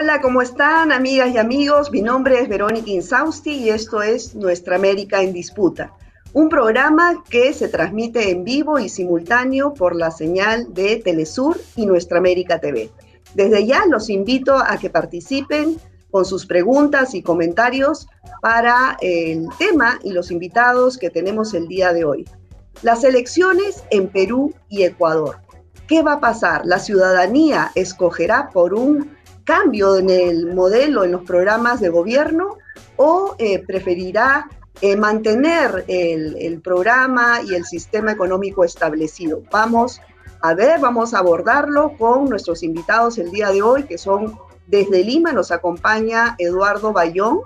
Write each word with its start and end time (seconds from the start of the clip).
Hola, 0.00 0.20
¿cómo 0.20 0.42
están 0.42 0.92
amigas 0.92 1.34
y 1.34 1.38
amigos? 1.38 1.90
Mi 1.90 2.02
nombre 2.02 2.38
es 2.38 2.48
Verónica 2.48 2.88
Insausti 2.88 3.50
y 3.50 3.70
esto 3.70 4.00
es 4.00 4.32
Nuestra 4.36 4.76
América 4.76 5.20
en 5.22 5.32
Disputa, 5.32 5.92
un 6.34 6.48
programa 6.48 7.24
que 7.28 7.52
se 7.52 7.66
transmite 7.66 8.30
en 8.30 8.44
vivo 8.44 8.78
y 8.78 8.88
simultáneo 8.88 9.74
por 9.74 9.96
la 9.96 10.12
señal 10.12 10.72
de 10.72 10.98
Telesur 11.04 11.60
y 11.74 11.84
Nuestra 11.84 12.18
América 12.18 12.60
TV. 12.60 12.92
Desde 13.34 13.66
ya 13.66 13.86
los 13.86 14.08
invito 14.08 14.56
a 14.56 14.78
que 14.78 14.88
participen 14.88 15.78
con 16.12 16.24
sus 16.24 16.46
preguntas 16.46 17.12
y 17.16 17.22
comentarios 17.22 18.06
para 18.40 18.98
el 19.00 19.48
tema 19.58 19.98
y 20.04 20.12
los 20.12 20.30
invitados 20.30 20.96
que 20.96 21.10
tenemos 21.10 21.54
el 21.54 21.66
día 21.66 21.92
de 21.92 22.04
hoy. 22.04 22.24
Las 22.82 23.02
elecciones 23.02 23.82
en 23.90 24.06
Perú 24.06 24.54
y 24.68 24.84
Ecuador. 24.84 25.40
¿Qué 25.88 26.02
va 26.02 26.12
a 26.12 26.20
pasar? 26.20 26.66
¿La 26.66 26.78
ciudadanía 26.78 27.72
escogerá 27.74 28.50
por 28.50 28.74
un 28.74 29.17
cambio 29.48 29.96
en 29.96 30.10
el 30.10 30.54
modelo, 30.54 31.04
en 31.04 31.12
los 31.12 31.22
programas 31.22 31.80
de 31.80 31.88
gobierno, 31.88 32.58
o 32.96 33.34
eh, 33.38 33.64
preferirá 33.66 34.46
eh, 34.82 34.94
mantener 34.94 35.86
el, 35.88 36.36
el, 36.38 36.60
programa 36.60 37.40
y 37.42 37.54
el 37.54 37.64
sistema 37.64 38.12
económico 38.12 38.62
establecido. 38.62 39.42
Vamos 39.50 40.02
a 40.42 40.52
ver, 40.52 40.80
vamos 40.80 41.14
a 41.14 41.20
abordarlo 41.20 41.94
con 41.96 42.28
nuestros 42.28 42.62
invitados 42.62 43.16
el 43.16 43.30
día 43.30 43.48
de 43.50 43.62
hoy, 43.62 43.84
que 43.84 43.96
son 43.96 44.38
desde 44.66 45.02
Lima, 45.02 45.32
nos 45.32 45.50
acompaña 45.50 46.36
Eduardo 46.38 46.92
Bayón, 46.92 47.40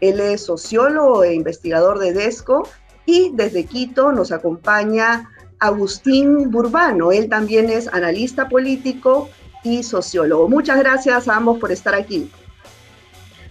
él 0.00 0.20
es 0.20 0.46
sociólogo 0.46 1.22
e 1.22 1.34
investigador 1.34 1.98
de 1.98 2.14
DESCO, 2.14 2.66
y 3.04 3.30
desde 3.34 3.66
Quito 3.66 4.10
nos 4.10 4.32
acompaña 4.32 5.28
Agustín 5.58 6.50
Burbano, 6.50 7.12
él 7.12 7.28
también 7.28 7.68
es 7.68 7.88
analista 7.88 8.48
político 8.48 9.28
y 9.66 9.82
sociólogo. 9.82 10.48
Muchas 10.48 10.78
gracias 10.78 11.28
a 11.28 11.36
ambos 11.36 11.58
por 11.58 11.72
estar 11.72 11.94
aquí. 11.94 12.30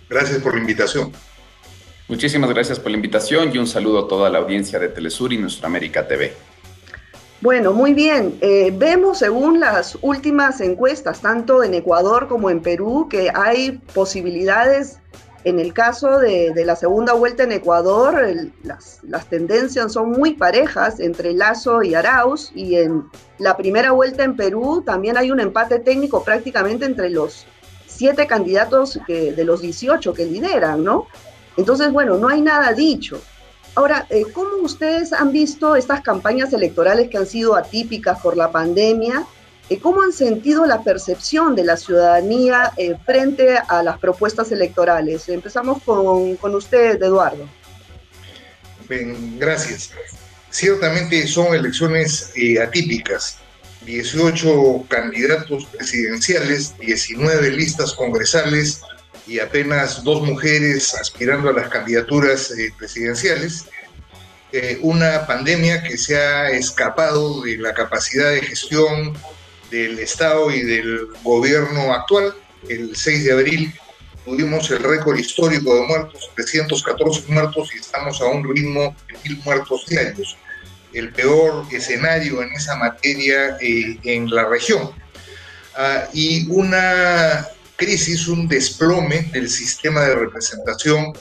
Gracias 0.10 0.42
por 0.42 0.54
la 0.54 0.62
invitación. 0.62 1.12
Muchísimas 2.08 2.50
gracias 2.52 2.80
por 2.80 2.92
la 2.92 2.98
invitación 2.98 3.52
y 3.54 3.58
un 3.58 3.68
saludo 3.68 4.06
a 4.06 4.08
toda 4.08 4.30
la 4.30 4.38
audiencia 4.38 4.80
de 4.80 4.90
Telesur 4.90 5.34
y 5.34 5.38
Nuestra 5.38 5.68
América 5.68 6.08
TV. 6.08 6.34
Bueno, 7.42 7.74
muy 7.74 7.94
bien. 7.94 8.38
Eh, 8.42 8.72
vemos 8.76 9.20
según 9.20 9.60
las 9.60 9.98
últimas 10.02 10.62
encuestas, 10.62 11.22
tanto 11.22 11.64
en 11.64 11.74
Ecuador 11.74 12.28
como 12.28 12.50
en 12.50 12.62
Perú, 12.62 13.08
que 13.10 13.30
hay 13.34 13.82
posibilidades 13.94 15.00
en 15.46 15.60
el 15.60 15.74
caso 15.74 16.18
de, 16.18 16.54
la 16.66 16.76
segunda 16.76 17.14
vuelta 17.14 17.44
en 17.44 17.52
Ecuador, 17.52 18.26
las, 18.64 19.30
tendencias 19.30 19.94
son 19.94 20.10
muy 20.10 20.34
parejas 20.34 21.00
entre 21.00 21.34
Lazo 21.34 21.84
y 21.84 21.94
Arauz, 21.94 22.52
y 22.56 22.76
en 22.76 23.06
la 23.38 23.56
primera 23.56 23.92
vuelta 23.92 24.24
en 24.24 24.36
Perú 24.36 24.84
también 24.84 25.18
hay 25.18 25.30
un 25.30 25.40
empate 25.40 25.80
técnico 25.80 26.24
prácticamente 26.24 26.86
entre 26.86 27.12
los 27.12 27.46
siete 27.86 28.26
candidatos 28.26 29.00
de 29.08 29.44
los 29.46 29.62
18 29.62 30.14
que 30.14 30.26
lideran, 30.26 30.84
¿no? 30.84 31.08
Entonces, 31.58 31.92
bueno, 31.92 32.18
no 32.18 32.28
hay 32.28 32.42
nada 32.42 32.74
dicho. 32.74 33.22
Ahora, 33.76 34.08
eh, 34.10 34.24
¿cómo 34.34 34.58
ustedes 34.64 35.14
han 35.14 35.32
visto 35.32 35.76
estas 35.76 36.02
campañas 36.02 36.54
electorales 36.54 37.10
que 37.10 37.18
han 37.18 37.28
sido 37.28 37.56
atípicas 37.56 38.20
por 38.22 38.36
la 38.36 38.52
pandemia? 38.52 39.26
Eh, 39.68 39.80
¿Cómo 39.80 40.04
han 40.04 40.14
sentido 40.14 40.66
la 40.66 40.84
percepción 40.84 41.56
de 41.56 41.64
la 41.64 41.76
ciudadanía 41.76 42.72
eh, 42.78 42.96
frente 43.04 43.58
a 43.58 43.82
las 43.82 43.98
propuestas 43.98 44.52
electorales? 44.52 45.28
Empezamos 45.28 45.82
con, 45.82 46.36
con 46.36 46.54
usted, 46.54 47.02
Eduardo. 47.02 47.50
Bien, 48.88 49.40
gracias. 49.40 49.90
Ciertamente 50.52 51.26
son 51.28 51.56
elecciones 51.56 52.32
eh, 52.36 52.62
atípicas. 52.62 53.40
18 53.86 54.86
candidatos 54.88 55.66
presidenciales, 55.66 56.78
19 56.80 57.52
listas 57.52 57.94
congresales 57.94 58.82
y 59.28 59.40
apenas 59.40 60.04
dos 60.04 60.22
mujeres 60.24 60.94
aspirando 60.96 61.50
a 61.50 61.54
las 61.54 61.70
candidaturas 61.70 62.52
presidenciales. 62.78 63.66
una 64.82 65.28
pandemia 65.28 65.84
que 65.84 65.98
se 65.98 66.18
ha 66.18 66.50
escapado 66.50 67.42
de 67.42 67.58
la 67.58 67.74
capacidad 67.74 68.32
de 68.32 68.42
gestión 68.42 69.14
del 69.70 70.00
Estado 70.00 70.52
y 70.52 70.62
del 70.62 71.08
gobierno 71.24 71.94
actual. 71.94 72.34
El 72.70 72.96
6 72.96 73.26
de 73.26 73.32
abril 73.32 73.74
tuvimos 74.24 74.70
el 74.72 74.80
récord 74.80 75.18
histórico 75.18 75.76
de 75.76 75.82
muertos, 75.82 76.32
314 76.36 77.24
muertos 77.32 77.70
y 77.76 77.80
estamos 77.80 78.22
a 78.22 78.26
un 78.26 78.44
ritmo 78.44 78.96
de 79.08 79.30
mil 79.30 79.42
muertos 79.44 79.86
diarios. 79.88 80.38
El 80.94 81.12
peor 81.12 81.66
escenario 81.72 82.42
en 82.42 82.54
esa 82.54 82.76
materia 82.76 83.58
eh, 83.62 84.00
en 84.04 84.30
la 84.30 84.46
región. 84.46 84.92
Ah, 85.76 86.08
y 86.14 86.48
una 86.50 87.48
crisis, 87.76 88.28
un 88.28 88.48
desplome 88.48 89.30
del 89.34 89.50
sistema 89.50 90.02
de 90.02 90.16
representación 90.16 91.14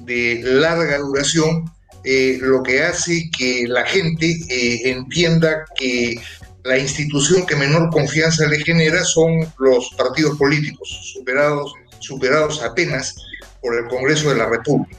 de 0.00 0.40
larga 0.42 0.98
duración, 0.98 1.70
eh, 2.04 2.38
lo 2.40 2.62
que 2.62 2.82
hace 2.82 3.30
que 3.36 3.64
la 3.68 3.86
gente 3.86 4.26
eh, 4.48 4.90
entienda 4.90 5.64
que 5.76 6.20
la 6.64 6.78
institución 6.78 7.44
que 7.46 7.56
menor 7.56 7.90
confianza 7.90 8.46
le 8.46 8.58
genera 8.62 9.04
son 9.04 9.52
los 9.58 9.90
partidos 9.96 10.38
políticos, 10.38 11.12
superados, 11.12 11.74
superados 11.98 12.62
apenas 12.62 13.16
por 13.60 13.74
el 13.76 13.88
Congreso 13.88 14.30
de 14.30 14.36
la 14.36 14.48
República. 14.48 14.98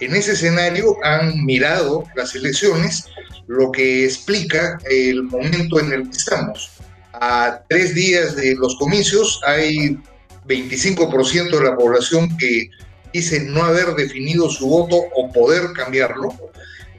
En 0.00 0.14
ese 0.14 0.32
escenario 0.32 0.96
han 1.02 1.44
mirado 1.44 2.04
las 2.16 2.34
elecciones, 2.34 3.04
lo 3.46 3.70
que 3.70 4.04
explica 4.04 4.78
el 4.88 5.24
momento 5.24 5.80
en 5.80 5.92
el 5.92 6.10
que 6.10 6.16
estamos. 6.16 6.70
A 7.12 7.62
tres 7.68 7.94
días 7.94 8.36
de 8.36 8.54
los 8.54 8.76
comicios 8.76 9.40
hay 9.46 9.98
25% 10.46 11.50
de 11.50 11.64
la 11.64 11.76
población 11.76 12.36
que 12.38 12.70
dice 13.12 13.40
no 13.40 13.62
haber 13.62 13.94
definido 13.94 14.48
su 14.48 14.68
voto 14.68 14.96
o 15.14 15.32
poder 15.32 15.72
cambiarlo 15.74 16.28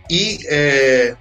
y 0.10 0.40
eh, 0.50 1.16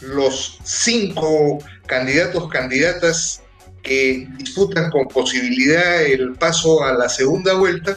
los 0.00 0.58
cinco 0.64 1.58
candidatos, 1.86 2.48
candidatas 2.48 3.42
que 3.82 4.26
disputan 4.36 4.90
con 4.90 5.08
posibilidad 5.08 6.02
el 6.02 6.34
paso 6.34 6.84
a 6.84 6.92
la 6.92 7.08
segunda 7.08 7.54
vuelta, 7.54 7.96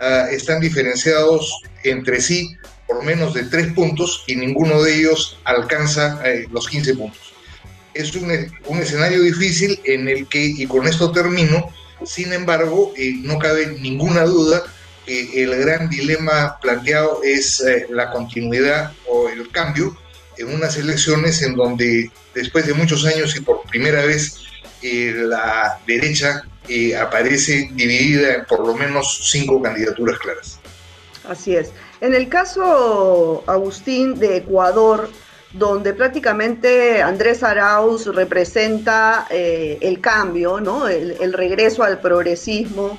ah, 0.00 0.26
están 0.30 0.60
diferenciados 0.60 1.62
entre 1.82 2.20
sí 2.20 2.56
por 2.86 3.04
menos 3.04 3.34
de 3.34 3.44
tres 3.44 3.72
puntos 3.72 4.24
y 4.26 4.36
ninguno 4.36 4.82
de 4.82 4.96
ellos 4.96 5.38
alcanza 5.44 6.20
eh, 6.24 6.46
los 6.50 6.68
15 6.68 6.94
puntos. 6.94 7.34
Es 7.94 8.14
un, 8.14 8.30
un, 8.66 8.78
escenario 8.78 9.22
difícil 9.22 9.80
en 9.84 10.08
el 10.08 10.26
que, 10.28 10.44
y 10.44 10.66
con 10.66 10.86
esto 10.86 11.12
termino, 11.12 11.70
sin 12.04 12.32
embargo, 12.32 12.92
eh, 12.96 13.14
no 13.22 13.38
cabe 13.38 13.78
ninguna 13.80 14.24
duda 14.24 14.62
que 15.06 15.42
el 15.42 15.56
gran 15.56 15.88
dilema 15.88 16.58
planteado 16.60 17.20
es 17.22 17.60
eh, 17.60 17.86
la 17.90 18.10
continuidad 18.10 18.92
o 19.08 19.28
el 19.28 19.50
cambio 19.50 19.96
en 20.38 20.54
unas 20.54 20.76
elecciones 20.76 21.42
en 21.42 21.54
donde 21.54 22.10
después 22.34 22.66
de 22.66 22.74
muchos 22.74 23.04
años 23.04 23.36
y 23.36 23.40
por 23.40 23.62
primera 23.62 24.04
vez 24.04 24.42
eh, 24.82 25.12
la 25.16 25.78
derecha 25.86 26.42
eh, 26.68 26.96
aparece 26.96 27.70
dividida 27.72 28.34
en 28.34 28.44
por 28.44 28.66
lo 28.66 28.74
menos 28.74 29.30
cinco 29.30 29.60
candidaturas 29.62 30.18
claras. 30.18 30.58
Así 31.28 31.56
es. 31.56 31.72
En 32.00 32.14
el 32.14 32.28
caso, 32.28 33.44
Agustín, 33.46 34.18
de 34.18 34.38
Ecuador, 34.38 35.08
donde 35.52 35.94
prácticamente 35.94 37.00
Andrés 37.00 37.42
Arauz 37.42 38.06
representa 38.06 39.26
eh, 39.30 39.78
el 39.80 40.00
cambio, 40.00 40.60
¿no? 40.60 40.88
el, 40.88 41.32
regreso 41.32 41.82
al 41.82 42.00
progresismo 42.00 42.98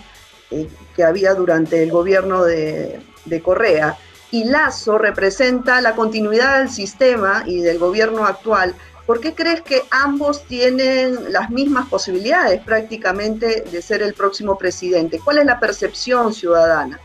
que 0.96 1.04
había 1.04 1.34
durante 1.34 1.84
el 1.84 1.92
gobierno 1.92 2.46
de, 2.46 3.00
de 3.26 3.42
Correa 3.42 3.98
y 4.32 4.46
Lazo 4.46 4.98
representa 4.98 5.82
la 5.82 5.96
continuidad 5.96 6.60
del 6.60 6.70
sistema 6.70 7.44
y 7.46 7.62
del 7.62 7.80
gobierno 7.80 8.26
actual, 8.26 8.76
¿por 9.06 9.20
qué 9.20 9.34
crees 9.34 9.62
que 9.62 9.84
ambos 9.92 10.46
tienen 10.46 11.32
las 11.32 11.50
mismas 11.50 11.88
posibilidades 11.88 12.62
prácticamente 12.62 13.64
de 13.72 13.82
ser 13.82 14.02
el 14.02 14.14
próximo 14.14 14.58
presidente? 14.58 15.20
¿Cuál 15.24 15.40
es 15.40 15.46
la 15.46 15.60
percepción 15.60 16.34
ciudadana? 16.34 17.00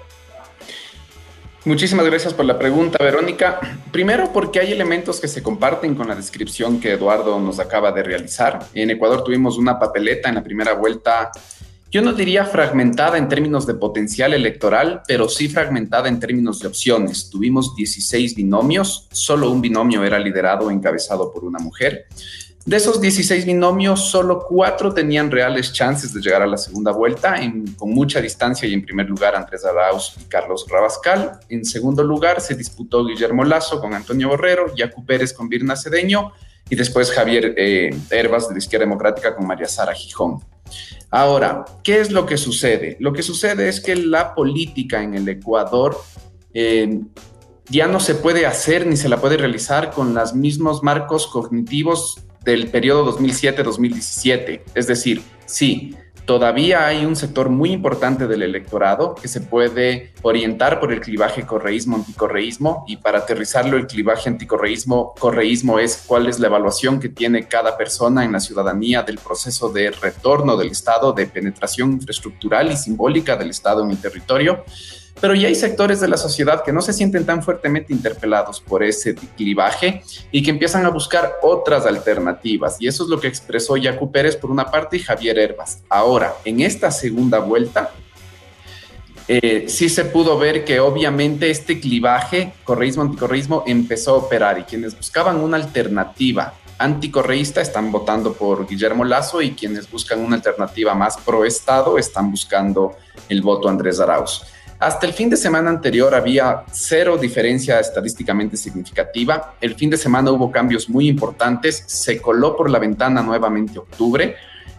Muchísimas 1.66 2.06
gracias 2.06 2.32
por 2.32 2.46
la 2.46 2.58
pregunta, 2.58 2.96
Verónica. 3.04 3.60
Primero, 3.92 4.32
porque 4.32 4.60
hay 4.60 4.72
elementos 4.72 5.20
que 5.20 5.28
se 5.28 5.42
comparten 5.42 5.94
con 5.94 6.08
la 6.08 6.14
descripción 6.14 6.80
que 6.80 6.92
Eduardo 6.92 7.38
nos 7.38 7.60
acaba 7.60 7.92
de 7.92 8.02
realizar. 8.02 8.60
En 8.72 8.88
Ecuador 8.88 9.22
tuvimos 9.22 9.58
una 9.58 9.78
papeleta 9.78 10.30
en 10.30 10.36
la 10.36 10.42
primera 10.42 10.72
vuelta 10.72 11.30
yo 11.90 12.02
no 12.02 12.12
diría 12.12 12.44
fragmentada 12.44 13.18
en 13.18 13.28
términos 13.28 13.66
de 13.66 13.74
potencial 13.74 14.32
electoral, 14.32 15.02
pero 15.08 15.28
sí 15.28 15.48
fragmentada 15.48 16.08
en 16.08 16.20
términos 16.20 16.60
de 16.60 16.68
opciones. 16.68 17.28
Tuvimos 17.30 17.74
16 17.74 18.36
binomios, 18.36 19.08
solo 19.10 19.50
un 19.50 19.60
binomio 19.60 20.04
era 20.04 20.18
liderado 20.18 20.66
o 20.66 20.70
encabezado 20.70 21.32
por 21.32 21.44
una 21.44 21.58
mujer. 21.58 22.06
De 22.64 22.76
esos 22.76 23.00
16 23.00 23.44
binomios, 23.44 24.08
solo 24.08 24.44
cuatro 24.46 24.94
tenían 24.94 25.30
reales 25.30 25.72
chances 25.72 26.12
de 26.12 26.20
llegar 26.20 26.42
a 26.42 26.46
la 26.46 26.58
segunda 26.58 26.92
vuelta, 26.92 27.40
con 27.76 27.90
mucha 27.90 28.20
distancia 28.20 28.68
y 28.68 28.74
en 28.74 28.84
primer 28.84 29.08
lugar 29.08 29.34
Andrés 29.34 29.64
Arauz 29.64 30.14
y 30.20 30.24
Carlos 30.28 30.66
Rabascal. 30.68 31.40
En 31.48 31.64
segundo 31.64 32.04
lugar 32.04 32.40
se 32.40 32.54
disputó 32.54 33.04
Guillermo 33.04 33.42
Lazo 33.42 33.80
con 33.80 33.94
Antonio 33.94 34.28
Borrero, 34.28 34.72
Yacu 34.76 35.04
Pérez 35.04 35.32
con 35.32 35.48
Virna 35.48 35.74
Cedeño 35.74 36.32
y 36.68 36.76
después 36.76 37.10
Javier 37.10 37.54
eh, 37.56 37.90
de 38.08 38.22
la 38.22 38.58
Izquierda 38.58 38.84
Democrática 38.84 39.34
con 39.34 39.46
María 39.46 39.66
Sara 39.66 39.92
Gijón. 39.92 40.38
Ahora, 41.10 41.64
¿qué 41.82 42.00
es 42.00 42.10
lo 42.10 42.26
que 42.26 42.36
sucede? 42.36 42.96
Lo 43.00 43.12
que 43.12 43.22
sucede 43.22 43.68
es 43.68 43.80
que 43.80 43.96
la 43.96 44.34
política 44.34 45.02
en 45.02 45.14
el 45.14 45.28
Ecuador 45.28 46.00
eh, 46.54 47.00
ya 47.68 47.86
no 47.86 48.00
se 48.00 48.14
puede 48.14 48.46
hacer 48.46 48.86
ni 48.86 48.96
se 48.96 49.08
la 49.08 49.20
puede 49.20 49.36
realizar 49.36 49.92
con 49.92 50.14
los 50.14 50.34
mismos 50.34 50.82
marcos 50.82 51.26
cognitivos 51.26 52.20
del 52.44 52.68
periodo 52.68 53.16
2007-2017. 53.16 54.62
Es 54.74 54.86
decir, 54.86 55.22
sí, 55.46 55.94
todavía 56.30 56.86
hay 56.86 57.04
un 57.04 57.16
sector 57.16 57.48
muy 57.48 57.72
importante 57.72 58.28
del 58.28 58.44
electorado 58.44 59.16
que 59.16 59.26
se 59.26 59.40
puede 59.40 60.12
orientar 60.22 60.78
por 60.78 60.92
el 60.92 61.00
clivaje 61.00 61.44
correísmo-anticorreísmo 61.44 62.84
y 62.86 62.98
para 62.98 63.18
aterrizarlo 63.18 63.76
el 63.76 63.88
clivaje 63.88 64.30
anticorreísmo-correísmo 64.30 65.80
es 65.80 66.04
cuál 66.06 66.28
es 66.28 66.38
la 66.38 66.46
evaluación 66.46 67.00
que 67.00 67.08
tiene 67.08 67.48
cada 67.48 67.76
persona 67.76 68.24
en 68.24 68.30
la 68.30 68.38
ciudadanía 68.38 69.02
del 69.02 69.18
proceso 69.18 69.70
de 69.70 69.90
retorno 69.90 70.56
del 70.56 70.70
Estado, 70.70 71.12
de 71.12 71.26
penetración 71.26 71.94
infraestructural 71.94 72.70
y 72.70 72.76
simbólica 72.76 73.34
del 73.34 73.50
Estado 73.50 73.82
en 73.82 73.90
el 73.90 74.00
territorio 74.00 74.62
pero 75.20 75.34
ya 75.34 75.48
hay 75.48 75.54
sectores 75.54 76.00
de 76.00 76.08
la 76.08 76.16
sociedad 76.16 76.62
que 76.62 76.72
no 76.72 76.82
se 76.82 76.92
sienten 76.92 77.24
tan 77.24 77.42
fuertemente 77.42 77.92
interpelados 77.92 78.60
por 78.60 78.82
ese 78.82 79.14
clivaje 79.36 80.02
y 80.30 80.42
que 80.42 80.50
empiezan 80.50 80.84
a 80.86 80.90
buscar 80.90 81.36
otras 81.42 81.86
alternativas. 81.86 82.76
Y 82.80 82.88
eso 82.88 83.04
es 83.04 83.10
lo 83.10 83.20
que 83.20 83.28
expresó 83.28 83.76
Yacu 83.76 84.10
Pérez 84.10 84.36
por 84.36 84.50
una 84.50 84.70
parte 84.70 84.96
y 84.96 85.00
Javier 85.00 85.38
Herbas. 85.38 85.82
Ahora, 85.88 86.34
en 86.44 86.60
esta 86.60 86.90
segunda 86.90 87.38
vuelta, 87.38 87.90
eh, 89.28 89.66
sí 89.68 89.88
se 89.88 90.06
pudo 90.06 90.38
ver 90.38 90.64
que 90.64 90.80
obviamente 90.80 91.50
este 91.50 91.78
clivaje, 91.78 92.52
correísmo-anticorreísmo, 92.64 93.62
empezó 93.66 94.14
a 94.14 94.18
operar 94.18 94.58
y 94.58 94.64
quienes 94.64 94.96
buscaban 94.96 95.36
una 95.36 95.56
alternativa 95.56 96.54
anticorreísta 96.78 97.60
están 97.60 97.92
votando 97.92 98.32
por 98.32 98.66
Guillermo 98.66 99.04
Lazo 99.04 99.42
y 99.42 99.52
quienes 99.52 99.88
buscan 99.88 100.20
una 100.20 100.36
alternativa 100.36 100.94
más 100.94 101.18
pro 101.18 101.44
Estado 101.44 101.98
están 101.98 102.30
buscando 102.30 102.96
el 103.28 103.42
voto 103.42 103.68
Andrés 103.68 104.00
Arauz. 104.00 104.42
Hasta 104.80 105.06
el 105.06 105.12
fin 105.12 105.28
de 105.28 105.36
semana 105.36 105.68
anterior 105.68 106.14
había 106.14 106.64
cero 106.72 107.18
diferencia 107.18 107.78
estadísticamente 107.78 108.56
significativa. 108.56 109.54
El 109.60 109.74
fin 109.74 109.90
de 109.90 109.98
semana 109.98 110.30
hubo 110.30 110.50
cambios 110.50 110.88
muy 110.88 111.06
importantes. 111.06 111.84
Se 111.86 112.18
coló 112.18 112.56
por 112.56 112.70
la 112.70 112.78
ventana 112.78 113.22
nuevamente 113.22 113.78
octubre. 113.78 114.36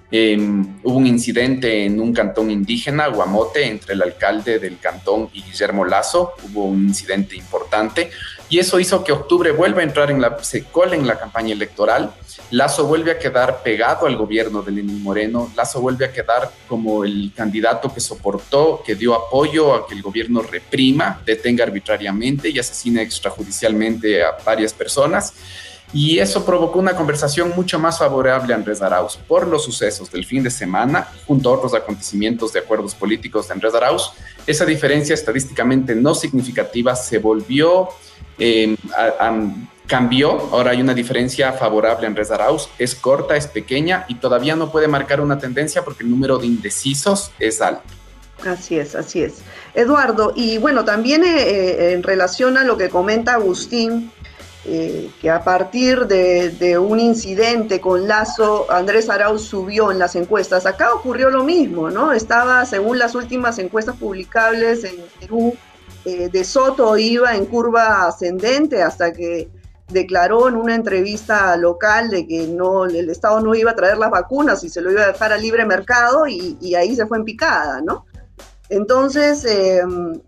Em, 0.09 0.79
hubo 0.83 0.97
un 0.97 1.05
incidente 1.05 1.85
en 1.85 2.01
un 2.01 2.13
cantón 2.13 2.49
indígena, 2.49 3.09
Guamote, 3.09 3.67
entre 3.67 3.93
el 3.93 4.01
alcalde 4.01 4.57
del 4.57 4.79
cantón 4.79 5.29
y 5.33 5.43
Guillermo 5.43 5.85
Lazo. 5.85 6.33
Hubo 6.49 6.65
un 6.65 6.87
incidente 6.87 7.35
importante 7.35 8.09
y 8.51 8.59
eso 8.59 8.79
hizo 8.79 9.03
que 9.03 9.11
octubre 9.11 9.51
vuelva 9.51 9.79
a 9.79 9.83
entrar 9.83 10.11
en 10.11 10.21
la, 10.21 10.37
se 10.43 10.65
cola 10.65 10.95
en 10.95 11.07
la 11.07 11.17
campaña 11.17 11.53
electoral 11.53 12.13
Lazo 12.51 12.85
vuelve 12.85 13.11
a 13.11 13.17
quedar 13.17 13.63
pegado 13.63 14.07
al 14.07 14.17
gobierno 14.17 14.61
de 14.61 14.73
Lenín 14.73 15.01
Moreno, 15.01 15.49
Lazo 15.55 15.79
vuelve 15.79 16.05
a 16.05 16.11
quedar 16.11 16.51
como 16.67 17.05
el 17.05 17.31
candidato 17.33 17.93
que 17.93 18.01
soportó, 18.01 18.83
que 18.85 18.95
dio 18.95 19.15
apoyo 19.15 19.73
a 19.73 19.87
que 19.87 19.93
el 19.93 20.01
gobierno 20.01 20.41
reprima, 20.41 21.21
detenga 21.25 21.63
arbitrariamente 21.63 22.49
y 22.49 22.59
asesine 22.59 23.03
extrajudicialmente 23.03 24.21
a 24.21 24.31
varias 24.45 24.73
personas. 24.73 25.33
Y 25.93 26.19
eso 26.19 26.45
provocó 26.45 26.79
una 26.79 26.95
conversación 26.95 27.53
mucho 27.55 27.79
más 27.79 27.99
favorable 27.99 28.53
a 28.53 28.57
Andrés 28.57 28.81
Arauz 28.81 29.17
por 29.27 29.47
los 29.47 29.63
sucesos 29.63 30.11
del 30.11 30.25
fin 30.25 30.43
de 30.43 30.49
semana, 30.49 31.07
junto 31.25 31.49
a 31.49 31.53
otros 31.53 31.73
acontecimientos 31.73 32.51
de 32.51 32.59
acuerdos 32.59 32.95
políticos 32.95 33.47
de 33.47 33.53
Andrés 33.53 33.73
Arauz. 33.73 34.11
Esa 34.45 34.65
diferencia 34.65 35.13
estadísticamente 35.13 35.95
no 35.95 36.15
significativa 36.15 36.95
se 36.95 37.17
volvió 37.17 37.89
a 38.97 39.31
cambió, 39.91 40.31
ahora 40.53 40.71
hay 40.71 40.79
una 40.79 40.93
diferencia 40.93 41.51
favorable 41.51 42.07
en 42.07 42.17
Arauz, 42.31 42.69
es 42.79 42.95
corta, 42.95 43.35
es 43.35 43.45
pequeña 43.45 44.05
y 44.07 44.15
todavía 44.15 44.55
no 44.55 44.71
puede 44.71 44.87
marcar 44.87 45.19
una 45.19 45.37
tendencia 45.37 45.83
porque 45.83 46.03
el 46.03 46.09
número 46.09 46.37
de 46.37 46.47
indecisos 46.47 47.29
es 47.39 47.61
alto. 47.61 47.83
Así 48.47 48.79
es, 48.79 48.95
así 48.95 49.21
es. 49.21 49.39
Eduardo, 49.75 50.31
y 50.33 50.59
bueno, 50.59 50.85
también 50.85 51.25
eh, 51.25 51.41
eh, 51.41 51.91
en 51.91 52.03
relación 52.03 52.57
a 52.57 52.63
lo 52.63 52.77
que 52.77 52.87
comenta 52.87 53.33
Agustín, 53.33 54.13
eh, 54.63 55.09
que 55.19 55.29
a 55.29 55.43
partir 55.43 56.07
de, 56.07 56.77
un 56.77 56.97
incidente 57.01 57.81
con 57.81 58.07
Lazo, 58.07 58.71
Andrés 58.71 59.09
Arauz 59.09 59.43
subió 59.43 59.91
en 59.91 59.99
las 59.99 60.15
encuestas. 60.15 60.65
Acá 60.65 60.93
ocurrió 60.93 61.29
lo 61.29 61.43
mismo, 61.43 61.89
¿no? 61.89 62.13
Estaba, 62.13 62.65
según 62.65 62.97
las 62.97 63.13
últimas 63.13 63.59
encuestas 63.59 63.97
publicables 63.97 64.85
en 64.85 64.95
Perú, 65.19 65.57
de 66.05 66.43
Soto 66.43 66.97
iba 66.97 67.35
en 67.35 67.45
curva 67.45 68.07
ascendente 68.07 68.81
hasta 68.81 69.13
que 69.13 69.49
declaró 69.91 70.47
en 70.47 70.55
una 70.55 70.75
entrevista 70.75 71.55
local 71.57 72.09
de 72.09 72.27
que 72.27 72.47
no, 72.47 72.85
el 72.85 73.09
Estado 73.09 73.41
no 73.41 73.53
iba 73.55 73.71
a 73.71 73.75
traer 73.75 73.97
las 73.97 74.09
vacunas 74.09 74.63
y 74.63 74.69
se 74.69 74.81
lo 74.81 74.91
iba 74.91 75.03
a 75.03 75.07
dejar 75.07 75.33
a 75.33 75.37
libre 75.37 75.65
mercado 75.65 76.27
y, 76.27 76.75
ahí 76.75 76.95
se 76.95 77.05
fue 77.05 77.17
en 77.17 77.25
picada, 77.25 77.81
¿no? 77.81 78.05
Entonces, 78.69 79.45
em, 79.45 80.21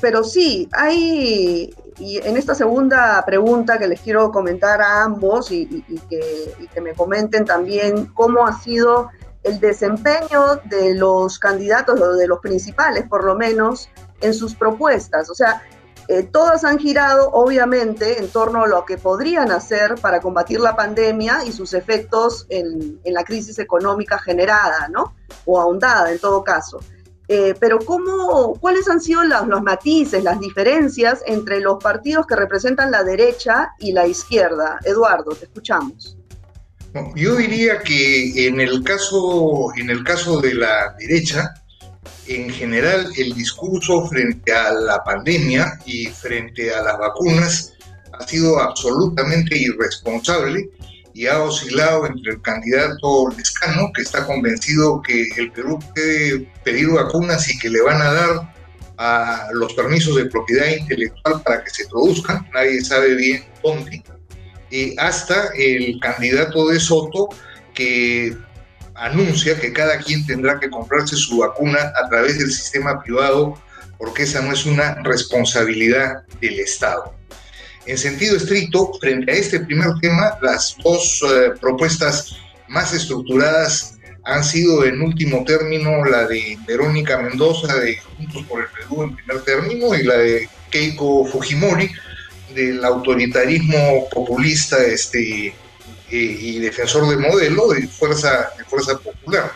pero 0.00 0.24
sí, 0.24 0.68
hay, 0.72 1.72
y 1.98 2.18
en 2.18 2.36
esta 2.36 2.54
segunda 2.54 3.22
pregunta 3.24 3.78
que 3.78 3.88
les 3.88 4.00
quiero 4.00 4.30
comentar 4.30 4.80
a 4.80 5.04
ambos 5.04 5.50
y, 5.52 5.66
que, 6.08 6.54
y 6.58 6.66
que 6.66 6.80
me 6.80 6.94
comenten 6.94 7.44
también 7.44 8.06
cómo 8.14 8.46
ha 8.46 8.60
sido 8.60 9.10
el 9.44 9.60
desempeño 9.60 10.56
de 10.64 10.94
los 10.94 11.38
candidatos, 11.38 12.00
o 12.00 12.14
de 12.14 12.26
los 12.26 12.40
principales 12.40 13.04
por 13.08 13.24
lo 13.24 13.36
menos, 13.36 13.88
en 14.20 14.34
sus 14.34 14.54
propuestas. 14.54 15.30
O 15.30 15.34
sea, 15.34 15.62
eh, 16.08 16.22
todas 16.22 16.64
han 16.64 16.78
girado, 16.78 17.30
obviamente, 17.32 18.18
en 18.18 18.28
torno 18.28 18.64
a 18.64 18.66
lo 18.66 18.86
que 18.86 18.96
podrían 18.96 19.52
hacer 19.52 19.96
para 20.00 20.20
combatir 20.20 20.58
la 20.58 20.74
pandemia 20.74 21.44
y 21.44 21.52
sus 21.52 21.74
efectos 21.74 22.46
en, 22.48 22.98
la 23.04 23.24
crisis 23.24 23.58
económica 23.58 24.18
generada, 24.18 24.88
¿no? 24.88 25.14
O 25.44 25.60
ahondada, 25.60 26.10
en 26.10 26.18
todo 26.18 26.42
caso. 26.42 26.80
Eh, 27.28 27.54
pero 27.60 27.78
¿cómo, 27.78 28.54
¿cuáles 28.58 28.88
han 28.88 29.02
sido 29.02 29.22
los, 29.22 29.46
los, 29.46 29.62
matices, 29.62 30.24
las 30.24 30.40
diferencias 30.40 31.22
entre 31.26 31.60
los 31.60 31.76
partidos 31.76 32.26
que 32.26 32.36
representan 32.36 32.90
la 32.90 33.04
derecha 33.04 33.74
y 33.78 33.92
la 33.92 34.06
izquierda? 34.06 34.78
Eduardo, 34.84 35.32
te 35.32 35.44
escuchamos. 35.44 36.16
Yo 37.14 37.36
diría 37.36 37.80
que 37.80 38.46
en 38.46 38.60
el 38.60 38.82
caso, 38.82 39.68
en 39.76 39.90
el 39.90 40.02
caso 40.04 40.40
de 40.40 40.54
la 40.54 40.94
derecha, 40.98 41.52
en 42.28 42.50
general 42.50 43.10
el 43.16 43.34
discurso 43.34 44.06
frente 44.06 44.52
a 44.52 44.72
la 44.72 45.02
pandemia 45.02 45.78
y 45.86 46.06
frente 46.06 46.72
a 46.72 46.82
las 46.82 46.98
vacunas 46.98 47.72
ha 48.12 48.26
sido 48.26 48.58
absolutamente 48.60 49.56
irresponsable 49.56 50.68
y 51.14 51.26
ha 51.26 51.42
oscilado 51.42 52.06
entre 52.06 52.32
el 52.32 52.42
candidato 52.42 53.28
Lescano, 53.36 53.90
que 53.94 54.02
está 54.02 54.26
convencido 54.26 55.02
que 55.02 55.28
el 55.36 55.50
Perú 55.52 55.78
puede 55.94 56.48
pedir 56.64 56.90
vacunas 56.90 57.48
y 57.48 57.58
que 57.58 57.70
le 57.70 57.82
van 57.82 58.00
a 58.00 58.12
dar 58.12 58.54
a 58.98 59.48
los 59.52 59.72
permisos 59.74 60.16
de 60.16 60.26
propiedad 60.26 60.66
intelectual 60.66 61.42
para 61.42 61.64
que 61.64 61.70
se 61.70 61.86
produzcan, 61.88 62.46
nadie 62.52 62.84
sabe 62.84 63.14
bien 63.14 63.44
dónde, 63.62 64.02
hasta 64.98 65.48
el 65.56 65.98
candidato 66.00 66.68
de 66.68 66.78
Soto, 66.78 67.28
que 67.74 68.36
anuncia 68.98 69.58
que 69.58 69.72
cada 69.72 69.98
quien 69.98 70.26
tendrá 70.26 70.58
que 70.58 70.70
comprarse 70.70 71.16
su 71.16 71.38
vacuna 71.38 71.92
a 72.02 72.08
través 72.08 72.38
del 72.38 72.52
sistema 72.52 73.02
privado 73.02 73.60
porque 73.96 74.22
esa 74.22 74.40
no 74.42 74.52
es 74.52 74.64
una 74.64 74.94
responsabilidad 75.02 76.22
del 76.40 76.60
Estado. 76.60 77.14
En 77.86 77.98
sentido 77.98 78.36
estricto, 78.36 78.92
frente 79.00 79.32
a 79.32 79.34
este 79.34 79.60
primer 79.60 79.88
tema, 80.00 80.38
las 80.42 80.76
dos 80.84 81.22
eh, 81.24 81.50
propuestas 81.60 82.36
más 82.68 82.92
estructuradas 82.92 83.94
han 84.24 84.44
sido 84.44 84.84
en 84.84 85.00
último 85.00 85.42
término 85.44 86.04
la 86.04 86.26
de 86.26 86.58
Verónica 86.66 87.18
Mendoza 87.18 87.74
de 87.76 87.96
Juntos 87.96 88.44
por 88.46 88.60
el 88.60 88.68
Perú 88.68 89.04
en 89.04 89.16
primer 89.16 89.42
término 89.42 89.94
y 89.94 90.02
la 90.02 90.18
de 90.18 90.48
Keiko 90.70 91.24
Fujimori 91.24 91.90
del 92.54 92.84
autoritarismo 92.84 94.08
populista 94.10 94.76
este, 94.84 95.54
eh, 96.10 96.36
y 96.40 96.58
defensor 96.58 97.08
del 97.08 97.18
modelo 97.18 97.68
de 97.68 97.86
fuerza, 97.86 98.50
de 98.56 98.64
fuerza 98.64 98.98
popular. 98.98 99.52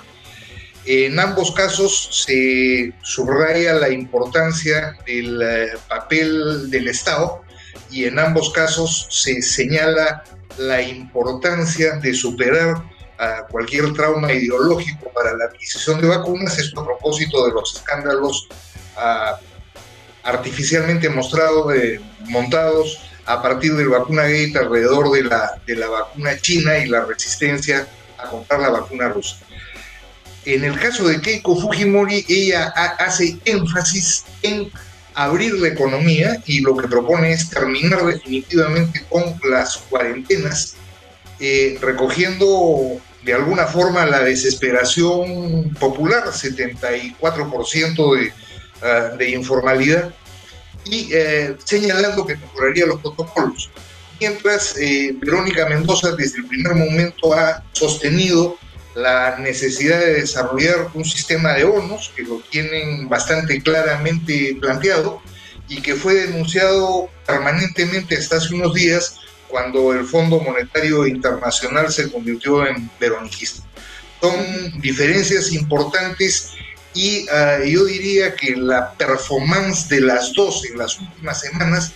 En 0.85 1.21
ambos 1.21 1.53
casos 1.53 2.25
se 2.27 2.93
subraya 3.03 3.75
la 3.75 3.89
importancia 3.89 4.97
del 5.07 5.41
eh, 5.41 5.73
papel 5.89 6.71
del 6.71 6.89
Estado 6.89 7.43
y 7.91 8.05
en 8.05 8.19
ambos 8.19 8.51
casos 8.53 9.07
se 9.11 9.41
señala 9.43 10.25
la 10.59 10.83
importancia 10.83 11.93
de 11.97 12.13
superar 12.13 12.83
a 13.19 13.47
cualquier 13.47 13.93
trauma 13.93 14.33
ideológico 14.33 15.11
para 15.15 15.37
la 15.37 15.45
adquisición 15.45 16.01
de 16.01 16.09
vacunas, 16.09 16.59
esto 16.59 16.81
a 16.81 16.85
propósito 16.85 17.47
de 17.47 17.53
los 17.53 17.77
escándalos 17.77 18.49
ah, 18.97 19.39
artificialmente 20.25 21.09
mostrados, 21.09 21.75
eh, 21.75 22.01
montados 22.27 23.12
a 23.27 23.43
partir 23.43 23.75
del 23.75 23.89
vacuna 23.89 24.23
gate 24.23 24.59
alrededor 24.59 25.11
de 25.13 25.25
la, 25.25 25.61
de 25.67 25.77
la 25.77 25.89
vacuna 25.89 26.37
china 26.39 26.79
y 26.79 26.87
la 26.87 27.05
resistencia 27.05 27.87
a 28.19 28.29
comprar 28.29 28.61
la 28.61 28.71
vacuna 28.71 29.09
rusa. 29.09 29.37
En 30.45 30.65
el 30.65 30.79
caso 30.79 31.07
de 31.07 31.21
Keiko 31.21 31.61
Fujimori, 31.61 32.25
ella 32.29 32.69
hace 32.99 33.39
énfasis 33.45 34.25
en 34.43 34.71
abrir 35.15 35.55
la 35.55 35.69
economía 35.69 36.43
y 36.47 36.61
lo 36.61 36.77
que 36.77 36.89
propone 36.89 37.33
es 37.33 37.49
terminar 37.51 38.05
definitivamente 38.05 39.05
con 39.09 39.39
las 39.49 39.77
cuarentenas, 39.77 40.75
eh, 41.39 41.79
recogiendo 41.81 43.01
de 43.23 43.35
alguna 43.35 43.67
forma 43.67 44.05
la 44.07 44.21
desesperación 44.21 45.75
popular, 45.79 46.25
74% 46.33 48.17
de, 48.17 48.33
ah, 48.83 49.15
de 49.17 49.31
informalidad, 49.31 50.13
y 50.85 51.09
eh, 51.13 51.57
señalando 51.65 52.27
que 52.27 52.37
mejoraría 52.37 52.87
los 52.87 53.01
protocolos. 53.01 53.71
Mientras 54.21 54.77
eh, 54.79 55.15
Verónica 55.19 55.67
Mendoza 55.69 56.13
desde 56.13 56.39
el 56.39 56.47
primer 56.47 56.75
momento 56.75 57.35
ha 57.35 57.63
sostenido 57.73 58.57
la 58.95 59.39
necesidad 59.39 59.99
de 60.01 60.15
desarrollar 60.15 60.91
un 60.95 61.05
sistema 61.05 61.55
de 61.55 61.65
bonos 61.65 62.13
que 62.15 62.23
lo 62.23 62.41
tienen 62.51 63.09
bastante 63.09 63.61
claramente 63.63 64.57
planteado 64.61 65.23
y 65.69 65.81
que 65.81 65.95
fue 65.95 66.15
denunciado 66.15 67.09
permanentemente 67.27 68.17
hasta 68.17 68.37
hace 68.37 68.55
unos 68.55 68.75
días 68.75 69.17
cuando 69.49 69.93
el 69.93 70.05
Fondo 70.05 70.41
Monetario 70.41 71.07
Internacional 71.07 71.93
se 71.93 72.11
convirtió 72.11 72.67
en 72.67 72.91
veroniquista. 73.01 73.63
Son 74.21 74.81
diferencias 74.81 75.53
importantes 75.53 76.53
y 76.95 77.27
ah, 77.29 77.59
yo 77.65 77.85
diría 77.85 78.35
que 78.35 78.57
la 78.57 78.93
performance 78.93 79.89
de 79.89 80.01
las 80.01 80.33
dos 80.35 80.65
en 80.67 80.79
las 80.79 80.99
últimas 81.01 81.41
semanas 81.41 81.93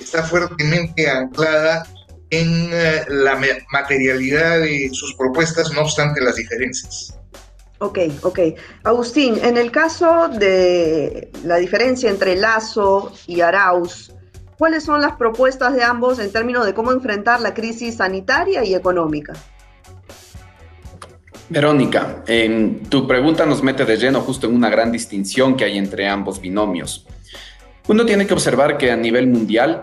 está 0.00 0.22
fuertemente 0.22 1.08
anclada 1.08 1.86
en 2.30 2.70
eh, 2.72 3.04
la 3.08 3.38
materialidad 3.72 4.60
de 4.60 4.90
sus 4.92 5.14
propuestas, 5.14 5.72
no 5.72 5.82
obstante 5.82 6.20
las 6.20 6.36
diferencias. 6.36 7.14
Ok, 7.78 7.98
ok. 8.22 8.38
Agustín, 8.84 9.38
en 9.42 9.56
el 9.56 9.70
caso 9.70 10.28
de 10.28 11.30
la 11.44 11.56
diferencia 11.56 12.10
entre 12.10 12.36
Lazo 12.36 13.12
y 13.26 13.40
Arauz, 13.40 14.12
¿cuáles 14.58 14.84
son 14.84 15.00
las 15.00 15.16
propuestas 15.16 15.74
de 15.74 15.82
ambos 15.82 16.18
en 16.18 16.30
términos 16.30 16.66
de 16.66 16.74
cómo 16.74 16.92
enfrentar 16.92 17.40
la 17.40 17.54
crisis 17.54 17.96
sanitaria 17.96 18.64
y 18.64 18.74
económica? 18.74 19.32
Verónica, 21.50 22.22
tu 22.88 23.08
pregunta 23.08 23.44
nos 23.44 23.60
mete 23.60 23.84
de 23.84 23.96
lleno 23.96 24.20
justo 24.20 24.46
en 24.46 24.54
una 24.54 24.70
gran 24.70 24.92
distinción 24.92 25.56
que 25.56 25.64
hay 25.64 25.78
entre 25.78 26.06
ambos 26.06 26.40
binomios. 26.40 27.06
Uno 27.88 28.06
tiene 28.06 28.24
que 28.24 28.34
observar 28.34 28.78
que 28.78 28.92
a 28.92 28.96
nivel 28.96 29.26
mundial 29.26 29.82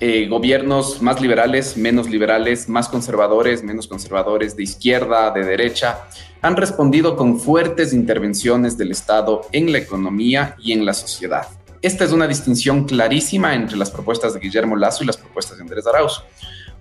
eh, 0.00 0.28
gobiernos 0.28 1.00
más 1.00 1.18
liberales, 1.22 1.78
menos 1.78 2.10
liberales, 2.10 2.68
más 2.68 2.90
conservadores, 2.90 3.62
menos 3.62 3.88
conservadores, 3.88 4.54
de 4.54 4.64
izquierda, 4.64 5.30
de 5.30 5.44
derecha, 5.44 6.04
han 6.42 6.56
respondido 6.56 7.16
con 7.16 7.40
fuertes 7.40 7.94
intervenciones 7.94 8.76
del 8.76 8.90
Estado 8.90 9.40
en 9.50 9.72
la 9.72 9.78
economía 9.78 10.56
y 10.62 10.72
en 10.72 10.84
la 10.84 10.92
sociedad. 10.92 11.48
Esta 11.80 12.04
es 12.04 12.12
una 12.12 12.28
distinción 12.28 12.84
clarísima 12.84 13.54
entre 13.54 13.78
las 13.78 13.90
propuestas 13.90 14.34
de 14.34 14.40
Guillermo 14.40 14.76
Lazo 14.76 15.04
y 15.04 15.06
las 15.06 15.16
propuestas 15.16 15.56
de 15.56 15.62
Andrés 15.62 15.86
Arauz. 15.86 16.22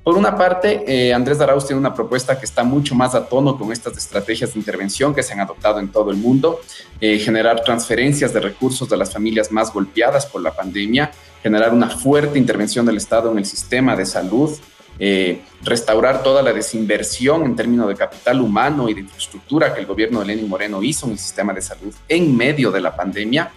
Por 0.08 0.18
una 0.18 0.38
parte, 0.38 0.86
eh, 0.88 1.14
Andrés 1.14 1.42
Arauz 1.42 1.68
tiene 1.68 1.82
una 1.82 1.94
propuesta 1.94 2.40
que 2.40 2.46
está 2.46 2.64
mucho 2.64 2.96
más 2.96 3.14
a 3.14 3.26
tono 3.26 3.58
con 3.58 3.74
estas 3.74 3.98
estrategias 3.98 4.54
de 4.54 4.60
intervención 4.60 5.14
que 5.14 5.22
se 5.22 5.34
han 5.34 5.42
adoptado 5.42 5.82
en 5.82 5.90
todo 5.90 6.12
el 6.12 6.16
mundo, 6.16 6.62
eh, 7.02 7.20
generar 7.20 7.62
transferencias 7.62 8.34
de 8.34 8.40
recursos 8.40 8.90
de 8.90 8.96
las 8.96 9.12
familias 9.12 9.52
más 9.52 9.74
golpeadas 9.74 10.26
por 10.26 10.42
la 10.42 10.56
pandemia, 10.56 11.12
generar 11.44 11.74
una 11.74 11.90
fuerte 11.90 12.40
intervención 12.40 12.86
del 12.86 12.96
Estado 12.96 13.30
en 13.34 13.40
el 13.40 13.46
sistema 13.46 13.98
de 13.98 14.06
salud, 14.06 14.58
eh, 14.98 15.42
restaurar 15.62 16.24
toda 16.24 16.42
la 16.42 16.54
desinversión 16.54 17.44
en 17.44 17.58
términos 17.58 17.90
de 17.90 17.96
capital 17.96 18.40
humano 18.40 18.88
y 18.88 18.94
de 18.94 19.02
infraestructura 19.02 19.74
que 19.74 19.82
el 19.82 19.88
gobierno 19.88 20.22
de 20.22 20.28
Lenin 20.28 20.48
Moreno 20.48 20.82
hizo 20.82 21.08
en 21.08 21.12
el 21.12 21.20
sistema 21.20 21.52
de 21.52 21.62
salud 21.62 21.94
en 22.08 22.34
medio 22.34 22.72
de 22.72 22.80
la 22.80 22.96
pandemia 22.96 23.52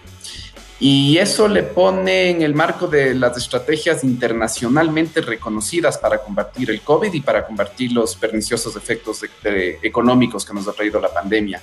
y 0.83 1.19
eso 1.19 1.47
le 1.47 1.61
pone 1.61 2.31
en 2.31 2.41
el 2.41 2.55
marco 2.55 2.87
de 2.87 3.13
las 3.13 3.37
estrategias 3.37 4.03
internacionalmente 4.03 5.21
reconocidas 5.21 5.99
para 5.99 6.23
combatir 6.23 6.71
el 6.71 6.81
COVID 6.81 7.13
y 7.13 7.21
para 7.21 7.45
combatir 7.45 7.91
los 7.91 8.15
perniciosos 8.15 8.75
efectos 8.75 9.23
económicos 9.83 10.43
que 10.43 10.55
nos 10.55 10.67
ha 10.67 10.73
traído 10.73 10.99
la 10.99 11.13
pandemia. 11.13 11.61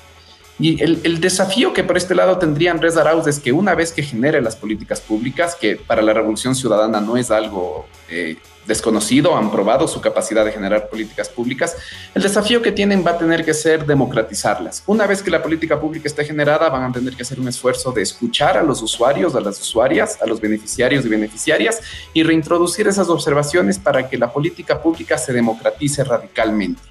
Y 0.61 0.83
el, 0.83 1.21
desafío 1.21 1.73
que 1.73 1.85
por 1.85 1.97
este 1.97 2.17
lado 2.17 2.39
tendría 2.39 2.73
Andrés 2.73 2.97
Arauz 2.97 3.29
es 3.29 3.39
que 3.39 3.53
una 3.53 3.77
vez 3.77 3.93
que 3.93 4.03
genere 4.03 4.41
las 4.43 4.57
políticas 4.57 5.01
públicas, 5.01 5.55
que 5.55 5.77
para 5.77 6.03
la 6.03 6.13
Revolución 6.13 6.57
Ciudadana 6.57 7.01
no 7.01 7.17
es 7.17 7.31
algo 7.31 7.87
eh, 8.09 8.37
desconocido, 8.67 9.37
han 9.37 9.53
probado 9.53 9.87
su 9.87 10.01
capacidad 10.01 10.45
de 10.45 10.51
generar 10.51 10.89
políticas 10.89 11.29
públicas, 11.29 11.77
el 12.15 12.23
desafío 12.23 12.61
que 12.61 12.73
tienen 12.73 13.05
va 13.07 13.13
a 13.13 13.19
tener 13.19 13.45
que 13.45 13.55
ser 13.55 13.87
democratizarlas. 13.87 14.83
Una 14.87 15.07
vez 15.07 15.23
que 15.23 15.31
la 15.31 15.43
política 15.43 15.81
pública 15.81 16.09
esté 16.09 16.25
generada, 16.25 16.69
van 16.69 16.91
a 16.91 16.93
tener 16.93 17.15
que 17.15 17.23
hacer 17.23 17.39
un 17.39 17.49
esfuerzo 17.49 17.93
de 17.93 18.03
escuchar 18.03 18.59
a 18.59 18.63
los 18.63 18.83
usuarios, 18.83 19.37
a 19.37 19.41
las 19.41 19.61
usuarias, 19.61 20.19
a 20.21 20.27
los 20.27 20.41
beneficiarios 20.41 21.05
y 21.07 21.09
beneficiarias 21.09 21.81
y 22.13 22.23
reintroducir 22.25 22.87
esas 22.89 23.09
observaciones 23.09 23.79
para 23.79 24.09
que 24.09 24.19
la 24.19 24.33
política 24.33 24.83
pública 24.83 25.17
se 25.17 25.33
democratice 25.33 26.05
radicalmente. 26.05 26.83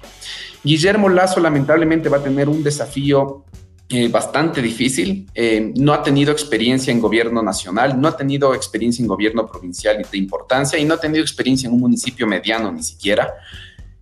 Guillermo 0.62 1.08
Lazo 1.08 1.40
lamentablemente 1.40 2.08
va 2.08 2.18
a 2.18 2.22
tener 2.22 2.48
un 2.48 2.62
desafío 2.62 3.44
eh, 3.90 4.08
bastante 4.08 4.60
difícil. 4.60 5.26
Eh, 5.34 5.72
no 5.76 5.94
ha 5.94 6.02
tenido 6.02 6.30
experiencia 6.30 6.92
en 6.92 7.00
gobierno 7.00 7.42
nacional, 7.42 7.98
no 7.98 8.08
ha 8.08 8.16
tenido 8.16 8.54
experiencia 8.54 9.02
en 9.02 9.08
gobierno 9.08 9.46
provincial 9.46 10.04
de 10.10 10.18
importancia 10.18 10.78
y 10.78 10.84
no 10.84 10.94
ha 10.94 11.00
tenido 11.00 11.22
experiencia 11.22 11.68
en 11.68 11.74
un 11.74 11.80
municipio 11.80 12.26
mediano 12.26 12.70
ni 12.70 12.82
siquiera. 12.82 13.32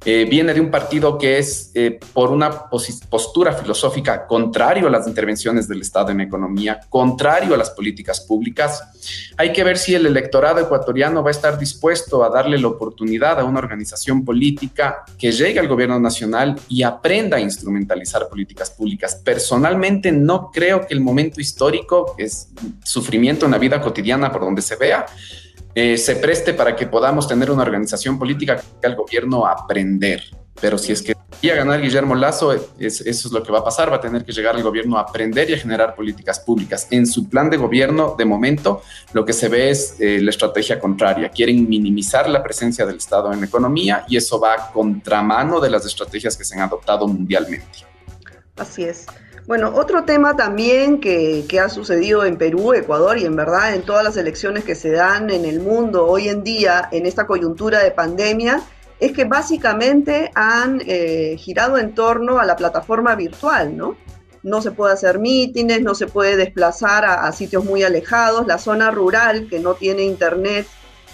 Eh, 0.05 0.25
viene 0.31 0.55
de 0.55 0.61
un 0.61 0.71
partido 0.71 1.19
que 1.19 1.39
es 1.39 1.73
eh, 1.75 1.99
por 2.13 2.31
una 2.31 2.69
postura 2.69 3.53
filosófica 3.53 4.27
contrario 4.27 4.87
a 4.87 4.91
las 4.91 5.09
intervenciones 5.09 5.67
del 5.67 5.81
Estado 5.81 6.11
en 6.11 6.21
economía, 6.21 6.79
contrario 6.89 7.55
a 7.55 7.57
las 7.57 7.71
políticas 7.71 8.21
públicas. 8.21 8.85
Hay 9.37 9.53
que 9.53 9.65
ver 9.65 9.79
si 9.79 9.97
el 9.97 10.07
electorado 10.07 10.61
ecuatoriano 10.61 11.25
va 11.25 11.31
a 11.31 11.33
estar 11.33 11.59
dispuesto 11.59 12.23
a 12.23 12.31
darle 12.31 12.59
la 12.59 12.69
oportunidad 12.69 13.41
a 13.41 13.45
una 13.45 13.59
organización 13.59 14.25
política 14.25 15.05
que 15.19 15.33
llegue 15.33 15.59
al 15.59 15.67
gobierno 15.67 15.99
nacional 15.99 16.57
y 16.69 16.85
aprenda 16.85 17.39
a 17.39 17.41
instrumentalizar 17.41 18.29
políticas 18.29 18.71
públicas. 18.71 19.17
Personalmente 19.17 20.13
no 20.13 20.53
creo 20.53 20.87
que 20.87 20.95
el 20.95 21.01
momento 21.01 21.41
histórico, 21.41 22.15
es 22.17 22.49
sufrimiento 22.85 23.47
en 23.47 23.53
la 23.53 23.59
vida 23.59 23.81
cotidiana 23.81 24.31
por 24.31 24.43
donde 24.43 24.63
se 24.63 24.77
vea, 24.77 25.07
eh, 25.77 25.99
se 25.99 26.17
preste 26.17 26.55
para 26.55 26.75
que 26.75 26.87
podamos 26.87 27.29
tener 27.29 27.51
una 27.51 27.63
organización 27.63 28.19
política 28.19 28.57
que 28.81 28.87
al 28.87 28.97
gobierno 28.97 29.47
aprender. 29.47 30.23
Pero 30.59 30.79
si 30.79 30.93
es 30.93 31.03
que 31.03 31.15
a 31.51 31.55
ganar 31.55 31.83
Guillermo 31.83 32.15
Lazo, 32.15 32.53
eso 32.53 33.05
es 33.05 33.31
lo 33.31 33.43
que 33.43 33.53
va 33.53 33.59
a 33.59 33.65
pasar, 33.65 33.93
va 33.93 33.97
a 33.97 34.01
tener 34.01 34.25
que 34.25 34.33
llegar 34.33 34.57
al 34.57 34.63
gobierno 34.63 34.97
a 34.97 35.03
aprender 35.03 35.51
y 35.51 35.53
a 35.53 35.59
generar 35.59 35.95
políticas 35.95 36.41
públicas. 36.41 36.89
En 36.91 37.07
su 37.07 37.29
plan 37.29 37.51
de 37.51 37.59
gobierno, 37.59 38.15
de 38.17 38.25
momento, 38.25 38.83
lo 39.13 39.25
que 39.25 39.35
se 39.35 39.49
ve 39.49 39.71
es 39.71 39.97
eh, 40.01 40.19
la 40.21 40.31
estrategia 40.31 40.81
contraria. 40.81 41.29
Quieren 41.29 41.69
minimizar 41.69 42.29
la 42.29 42.43
presencia 42.43 42.87
del 42.87 42.97
Estado 42.97 43.33
en 43.33 43.41
la 43.41 43.47
economía 43.47 44.07
y 44.09 44.17
eso 44.17 44.41
va 44.41 44.55
a 44.55 44.73
contramano 44.73 45.61
de 45.61 45.71
las 45.71 45.85
estrategias 45.85 46.37
que 46.37 46.45
se 46.45 46.55
han 46.55 46.63
adoptado 46.63 47.07
mundialmente. 47.07 47.85
Así 48.57 48.85
es. 48.85 49.07
Bueno, 49.47 49.71
otro 49.77 50.03
tema 50.03 50.35
también 50.35 50.99
que, 50.99 51.47
ha 51.63 51.69
sucedido 51.69 52.25
en 52.25 52.37
Perú, 52.37 52.73
Ecuador 52.73 53.17
y 53.17 53.25
en 53.25 53.37
verdad 53.37 53.77
en 53.77 53.83
todas 53.83 54.03
las 54.03 54.17
elecciones 54.17 54.65
que 54.65 54.75
se 54.75 54.91
dan 54.91 55.31
en 55.31 55.45
el 55.45 55.61
mundo 55.61 56.05
hoy 56.05 56.29
en 56.29 56.43
día 56.43 56.89
en 56.91 57.07
esta 57.07 57.29
coyuntura 57.29 57.79
de 57.79 57.93
pandemia 57.93 58.61
es 58.99 59.13
que 59.13 59.25
básicamente 59.25 60.33
han 60.35 60.83
eh, 60.85 61.37
girado 61.39 61.79
en 61.79 61.95
torno 61.95 62.41
a 62.41 62.45
la 62.45 62.57
plataforma 62.57 63.15
virtual, 63.15 63.77
¿no? 63.77 63.97
No 64.43 64.63
se 64.63 64.73
puede 64.73 64.95
hacer 64.95 65.21
mítines, 65.21 65.81
no 65.81 65.95
se 65.95 66.09
puede 66.09 66.37
desplazar 66.37 67.05
a, 67.05 67.31
sitios 67.31 67.65
muy 67.65 67.85
alejados, 67.85 68.49
la 68.49 68.59
zona 68.59 68.91
rural 68.91 69.47
que 69.49 69.61
no 69.61 69.75
tiene 69.75 70.03
internet, 70.03 70.67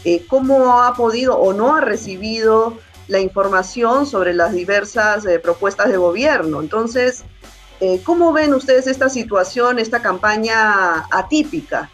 eh, 0.05 0.25
¿cómo 0.27 0.83
ha 0.83 0.95
podido 0.95 1.37
o 1.37 1.53
no 1.53 1.77
ha 1.77 1.83
recibido 1.83 2.79
la 3.09 3.21
información 3.21 4.07
sobre 4.07 4.33
las 4.33 4.53
diversas 4.53 5.27
eh, 5.27 5.39
propuestas 5.39 5.91
de 5.91 5.99
gobierno? 5.99 6.61
Entonces, 6.61 7.25
eh, 7.85 8.01
¿Cómo 8.05 8.33
ven 8.33 8.55
ustedes 8.55 8.87
esta 8.87 9.09
situación, 9.09 9.81
esta 9.81 10.01
campaña 10.01 11.05
atípica 11.11 11.91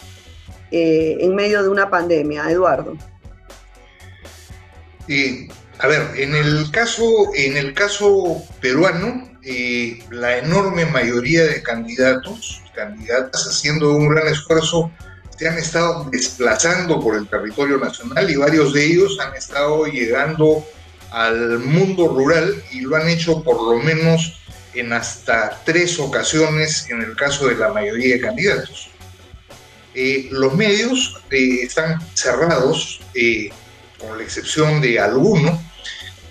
eh, 0.71 1.16
en 1.18 1.35
medio 1.35 1.62
de 1.62 1.71
una 1.71 1.88
pandemia, 1.88 2.50
Eduardo? 2.50 2.95
a 5.78 5.87
ver, 5.87 6.11
en 6.16 6.35
el 6.35 6.71
caso, 6.71 7.33
en 7.35 7.57
el 7.57 7.73
caso 7.73 8.45
peruano, 8.61 9.30
eh, 9.42 10.04
la 10.11 10.37
enorme 10.37 10.85
mayoría 10.85 11.45
de 11.45 11.62
candidatos, 11.62 12.62
candidatas 12.75 13.47
haciendo 13.47 13.92
un 13.92 14.11
gran 14.11 14.28
esfuerzo, 14.28 14.90
se 15.38 15.49
han 15.49 15.57
estado 15.57 16.07
desplazando 16.11 17.00
por 17.00 17.16
el 17.16 17.26
territorio 17.28 17.78
nacional 17.78 18.28
y 18.28 18.37
varios 18.37 18.75
de 18.75 18.85
ellos 18.85 19.18
han 19.21 19.35
estado 19.35 19.87
llegando 19.87 20.62
al 21.12 21.61
mundo 21.61 22.09
rural 22.09 22.62
y 22.73 22.83
lo 22.83 22.95
han 22.97 23.09
hecho 23.09 23.42
por 23.42 23.57
lo 23.57 23.83
menos 23.83 24.38
en 24.75 24.92
hasta 24.92 25.60
tres 25.64 25.98
ocasiones 25.98 26.88
en 26.90 27.02
el 27.02 27.16
caso 27.16 27.48
de 27.48 27.56
la 27.56 27.72
mayoría 27.72 28.14
de 28.14 28.20
candidatos. 28.20 28.90
Eh, 29.94 30.28
los 30.30 30.54
medios 30.54 31.20
eh, 31.30 31.60
están 31.62 31.98
cerrados, 32.14 33.00
eh, 33.14 33.50
con 33.98 34.16
la 34.16 34.22
excepción 34.22 34.80
de 34.80 35.00
alguno, 35.00 35.60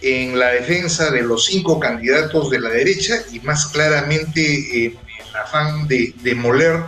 en 0.01 0.39
la 0.39 0.49
defensa 0.49 1.09
de 1.09 1.21
los 1.21 1.45
cinco 1.45 1.79
candidatos 1.79 2.49
de 2.49 2.59
la 2.59 2.69
derecha 2.69 3.15
y 3.31 3.39
más 3.41 3.65
claramente 3.65 4.85
en 4.85 4.97
el 5.19 5.35
afán 5.35 5.87
de 5.87 6.13
demoler 6.21 6.83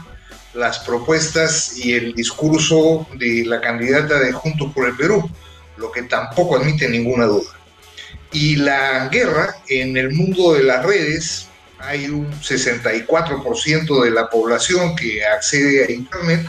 las 0.54 0.80
propuestas 0.80 1.78
y 1.78 1.94
el 1.94 2.14
discurso 2.14 3.08
de 3.16 3.44
la 3.46 3.60
candidata 3.60 4.20
de 4.20 4.32
Juntos 4.32 4.72
por 4.74 4.88
el 4.88 4.96
Perú, 4.96 5.30
lo 5.78 5.92
que 5.92 6.04
tampoco 6.04 6.58
admite 6.58 6.88
ninguna 6.88 7.26
duda. 7.26 7.59
Y 8.32 8.58
la 8.58 9.10
guerra 9.10 9.56
en 9.70 9.98
el 9.98 10.12
mundo 10.12 10.54
de 10.54 10.64
las 10.64 10.86
redes, 10.86 11.48
hay 11.80 12.06
un 12.06 12.32
64% 12.32 14.04
de 14.04 14.12
la 14.12 14.30
población 14.30 14.96
que 14.96 15.26
accede 15.26 15.86
a 15.86 15.92
Internet, 15.92 16.46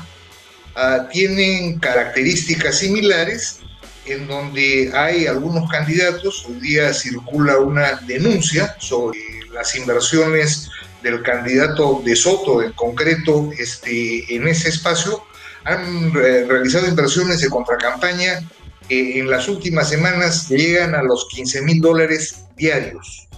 uh, 0.77 1.09
tienen 1.11 1.79
características 1.79 2.79
similares 2.79 3.61
en 4.07 4.27
donde 4.27 4.91
hay 4.95 5.27
algunos 5.27 5.71
candidatos, 5.71 6.45
hoy 6.49 6.61
día 6.61 6.93
circula 6.93 7.59
una 7.59 7.97
denuncia 8.07 8.75
sobre 8.79 9.19
las 9.53 9.75
inversiones 9.77 10.69
del 11.03 11.23
candidato 11.23 12.03
de 12.05 12.17
Soto 12.17 12.63
en 12.63 12.73
concreto 12.73 13.51
este, 13.59 14.35
en 14.35 14.49
ese 14.49 14.69
espacio, 14.69 15.23
han 15.65 16.13
realizado 16.13 16.89
inversiones 16.89 17.41
de 17.41 17.49
contracampaña 17.49 18.41
que 18.91 19.21
en 19.21 19.31
las 19.31 19.47
últimas 19.47 19.89
semanas 19.89 20.49
llegan 20.49 20.97
a 20.97 21.03
los 21.05 21.29
15 21.29 21.63
mil 21.63 21.81
dólares 21.81 22.45
diarios 22.57 23.29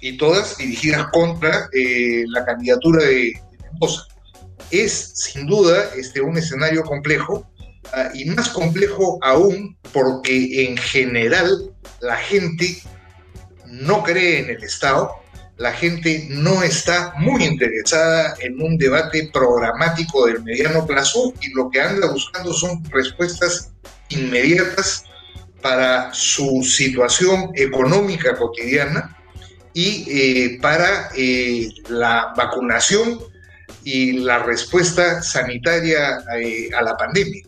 y 0.00 0.18
todas 0.18 0.58
dirigidas 0.58 1.06
contra 1.12 1.70
eh, 1.72 2.24
la 2.26 2.44
candidatura 2.44 3.02
de 3.02 3.32
Mendoza. 3.62 4.02
Es 4.70 5.12
sin 5.14 5.46
duda 5.46 5.88
este, 5.96 6.20
un 6.20 6.36
escenario 6.36 6.82
complejo 6.82 7.48
uh, 7.94 8.14
y 8.14 8.26
más 8.26 8.50
complejo 8.50 9.18
aún 9.22 9.78
porque 9.94 10.66
en 10.66 10.76
general 10.76 11.72
la 12.02 12.16
gente 12.16 12.82
no 13.66 14.02
cree 14.02 14.40
en 14.40 14.50
el 14.50 14.62
Estado, 14.62 15.10
la 15.56 15.72
gente 15.72 16.26
no 16.28 16.62
está 16.62 17.14
muy 17.16 17.44
interesada 17.44 18.34
en 18.40 18.60
un 18.60 18.76
debate 18.76 19.30
programático 19.32 20.26
del 20.26 20.42
mediano 20.42 20.86
plazo 20.86 21.32
y 21.40 21.50
lo 21.54 21.70
que 21.70 21.80
anda 21.80 22.12
buscando 22.12 22.52
son 22.52 22.84
respuestas 22.90 23.72
inmediatas 24.12 25.04
para 25.60 26.12
su 26.12 26.62
situación 26.62 27.50
económica 27.54 28.36
cotidiana 28.36 29.16
y 29.74 30.04
eh, 30.08 30.58
para 30.60 31.10
eh, 31.16 31.68
la 31.88 32.32
vacunación 32.36 33.20
y 33.84 34.12
la 34.12 34.40
respuesta 34.40 35.22
sanitaria 35.22 36.18
eh, 36.38 36.68
a 36.76 36.82
la 36.82 36.96
pandemia. 36.96 37.42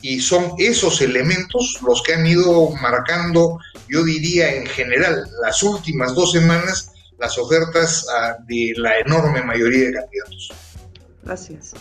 Y 0.00 0.20
son 0.20 0.52
esos 0.58 1.00
elementos 1.00 1.78
los 1.82 2.02
que 2.02 2.14
han 2.14 2.26
ido 2.26 2.70
marcando, 2.80 3.58
yo 3.88 4.04
diría 4.04 4.54
en 4.54 4.66
general, 4.66 5.24
las 5.42 5.62
últimas 5.62 6.14
dos 6.14 6.32
semanas, 6.32 6.92
las 7.18 7.36
ofertas 7.36 8.06
ah, 8.16 8.36
de 8.46 8.72
la 8.76 8.98
enorme 9.00 9.42
mayoría 9.42 9.86
de 9.86 9.92
candidatos. 9.94 10.52
Gracias. 11.24 11.74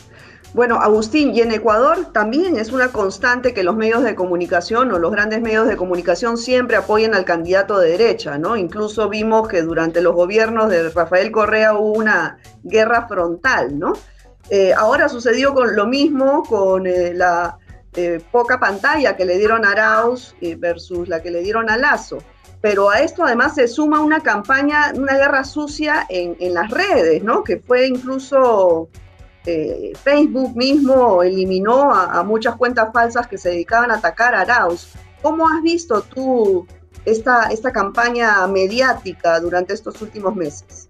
Bueno, 0.57 0.81
Agustín, 0.81 1.35
y 1.35 1.41
en 1.41 1.51
Ecuador 1.51 2.11
también 2.11 2.57
es 2.57 2.71
una 2.71 2.87
constante 2.91 3.53
que 3.53 3.61
los 3.61 3.75
medios 3.75 4.01
de 4.01 4.15
comunicación 4.15 4.91
o 4.91 4.97
los 4.97 5.11
grandes 5.11 5.39
medios 5.39 5.67
de 5.67 5.77
comunicación 5.77 6.35
siempre 6.35 6.77
apoyen 6.77 7.13
al 7.13 7.25
candidato 7.25 7.77
de 7.77 7.91
derecha, 7.91 8.39
¿no? 8.39 8.57
Incluso 8.57 9.07
vimos 9.07 9.47
que 9.47 9.61
durante 9.61 10.01
los 10.01 10.15
gobiernos 10.15 10.69
de 10.71 10.89
Rafael 10.89 11.31
Correa 11.31 11.75
hubo 11.75 11.93
una 11.93 12.39
guerra 12.63 13.07
frontal, 13.07 13.77
¿no? 13.77 13.93
Eh, 14.49 14.73
ahora 14.73 15.09
sucedió 15.09 15.53
con 15.53 15.75
lo 15.75 15.85
mismo 15.85 16.41
con 16.41 16.87
eh, 16.87 17.13
la 17.13 17.59
eh, 17.93 18.19
poca 18.31 18.59
pantalla 18.59 19.15
que 19.15 19.25
le 19.25 19.37
dieron 19.37 19.63
a 19.63 19.73
Arauz 19.73 20.35
versus 20.57 21.07
la 21.07 21.21
que 21.21 21.29
le 21.29 21.43
dieron 21.43 21.69
a 21.69 21.77
Lazo 21.77 22.17
pero 22.61 22.89
a 22.89 23.01
esto 23.01 23.23
además 23.23 23.53
se 23.53 23.67
suma 23.67 23.99
una 23.99 24.21
campaña, 24.21 24.91
una 24.95 25.15
guerra 25.15 25.43
sucia 25.43 26.07
en, 26.09 26.35
en 26.39 26.55
las 26.55 26.71
redes, 26.71 27.23
¿no? 27.23 27.43
Que 27.43 27.59
fue 27.59 27.85
incluso 27.85 28.89
eh, 29.47 29.93
Facebook 30.03 30.57
mismo 30.57 31.23
eliminó 31.23 31.93
a, 31.93 32.19
a, 32.19 32.23
muchas 32.23 32.57
cuentas 32.57 32.89
falsas 32.91 33.27
que 33.27 33.37
se 33.37 33.49
dedicaban 33.49 33.91
a 33.91 33.95
atacar 33.95 34.35
a 34.35 34.41
Arauz. 34.41 34.89
¿Cómo 35.21 35.47
has 35.47 35.61
visto 35.63 36.01
tú 36.01 36.67
esta, 37.05 37.43
esta 37.49 37.71
campaña 37.71 38.45
mediática 38.47 39.39
durante 39.39 39.73
estos 39.73 40.01
últimos 40.01 40.35
meses? 40.35 40.89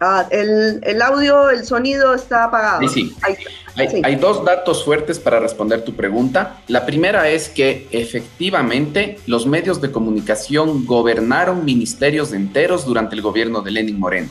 Ah, 0.00 0.26
el, 0.30 0.80
el, 0.82 1.02
audio, 1.02 1.50
el 1.50 1.64
sonido 1.64 2.14
está 2.14 2.44
apagado. 2.44 2.80
Sí, 2.80 2.88
sí. 2.88 3.16
Ahí, 3.22 3.36
hay, 3.76 3.88
sí. 3.88 4.02
hay, 4.02 4.16
dos 4.16 4.44
datos 4.44 4.82
fuertes 4.82 5.18
para 5.18 5.38
responder 5.38 5.84
tu 5.84 5.94
pregunta. 5.94 6.62
La 6.68 6.84
primera 6.86 7.28
es 7.28 7.50
que 7.50 7.86
efectivamente 7.92 9.20
los 9.26 9.46
medios 9.46 9.80
de 9.80 9.92
comunicación 9.92 10.86
gobernaron 10.86 11.64
ministerios 11.64 12.32
enteros 12.32 12.86
durante 12.86 13.14
el 13.14 13.22
gobierno 13.22 13.60
de 13.60 13.70
Lenin 13.72 14.00
Moreno. 14.00 14.30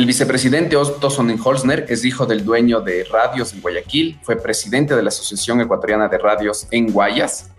El 0.00 0.06
vicepresidente 0.06 0.78
Otto 0.78 1.10
Sonnenholzner 1.10 1.84
es 1.90 2.06
hijo 2.06 2.24
del 2.24 2.42
dueño 2.42 2.80
de 2.80 3.04
radios 3.04 3.52
en 3.52 3.60
Guayaquil, 3.60 4.18
fue 4.22 4.36
presidente 4.36 4.96
de 4.96 5.02
la 5.02 5.10
Asociación 5.10 5.60
Ecuatoriana 5.60 6.08
de 6.08 6.16
Radios 6.16 6.66
en 6.70 6.90
Guayas, 6.90 7.50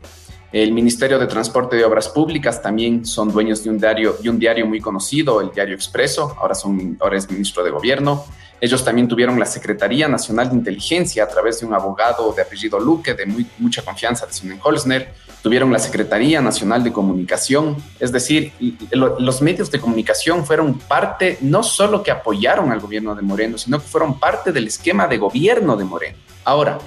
el 0.51 0.73
Ministerio 0.73 1.19
de 1.19 1.27
Transporte 1.27 1.79
y 1.79 1.83
Obras 1.83 2.09
Públicas 2.09 2.59
también 2.59 3.05
son 3.05 3.31
dueños 3.31 3.63
de 3.63 3.69
un 3.69 3.77
diario, 3.77 4.17
de 4.21 4.27
un 4.27 4.39
diario 4.39 4.65
muy 4.65 4.81
conocido, 4.81 5.39
el 5.39 5.51
Diario 5.51 5.75
Expreso, 5.75 6.35
ahora, 6.39 6.55
son, 6.55 6.97
ahora 6.99 7.17
es 7.17 7.29
ministro 7.29 7.63
de 7.63 7.69
Gobierno. 7.69 8.25
Ellos 8.59 8.83
también 8.83 9.07
tuvieron 9.07 9.39
la 9.39 9.45
Secretaría 9.45 10.07
Nacional 10.07 10.49
de 10.49 10.55
Inteligencia 10.55 11.23
a 11.23 11.27
través 11.27 11.59
de 11.59 11.67
un 11.67 11.75
abogado 11.75 12.33
de 12.33 12.41
apellido 12.41 12.79
Luque, 12.79 13.13
de 13.13 13.27
muy, 13.27 13.45
mucha 13.59 13.83
confianza 13.83 14.25
de 14.25 14.33
Sonnenholzner. 14.33 15.13
Tuvieron 15.41 15.71
la 15.71 15.79
Secretaría 15.79 16.39
Nacional 16.41 16.83
de 16.83 16.91
Comunicación. 16.91 17.77
Es 17.99 18.11
decir, 18.11 18.53
los 18.91 19.41
medios 19.41 19.71
de 19.71 19.79
comunicación 19.79 20.45
fueron 20.45 20.77
parte, 20.77 21.37
no 21.41 21.63
solo 21.63 22.03
que 22.03 22.11
apoyaron 22.11 22.71
al 22.71 22.79
gobierno 22.79 23.15
de 23.15 23.23
Moreno, 23.23 23.57
sino 23.57 23.79
que 23.79 23.87
fueron 23.87 24.19
parte 24.19 24.51
del 24.51 24.67
esquema 24.67 25.07
de 25.07 25.17
gobierno 25.17 25.75
de 25.75 25.83
Moreno. 25.83 26.17
Ahora, 26.43 26.77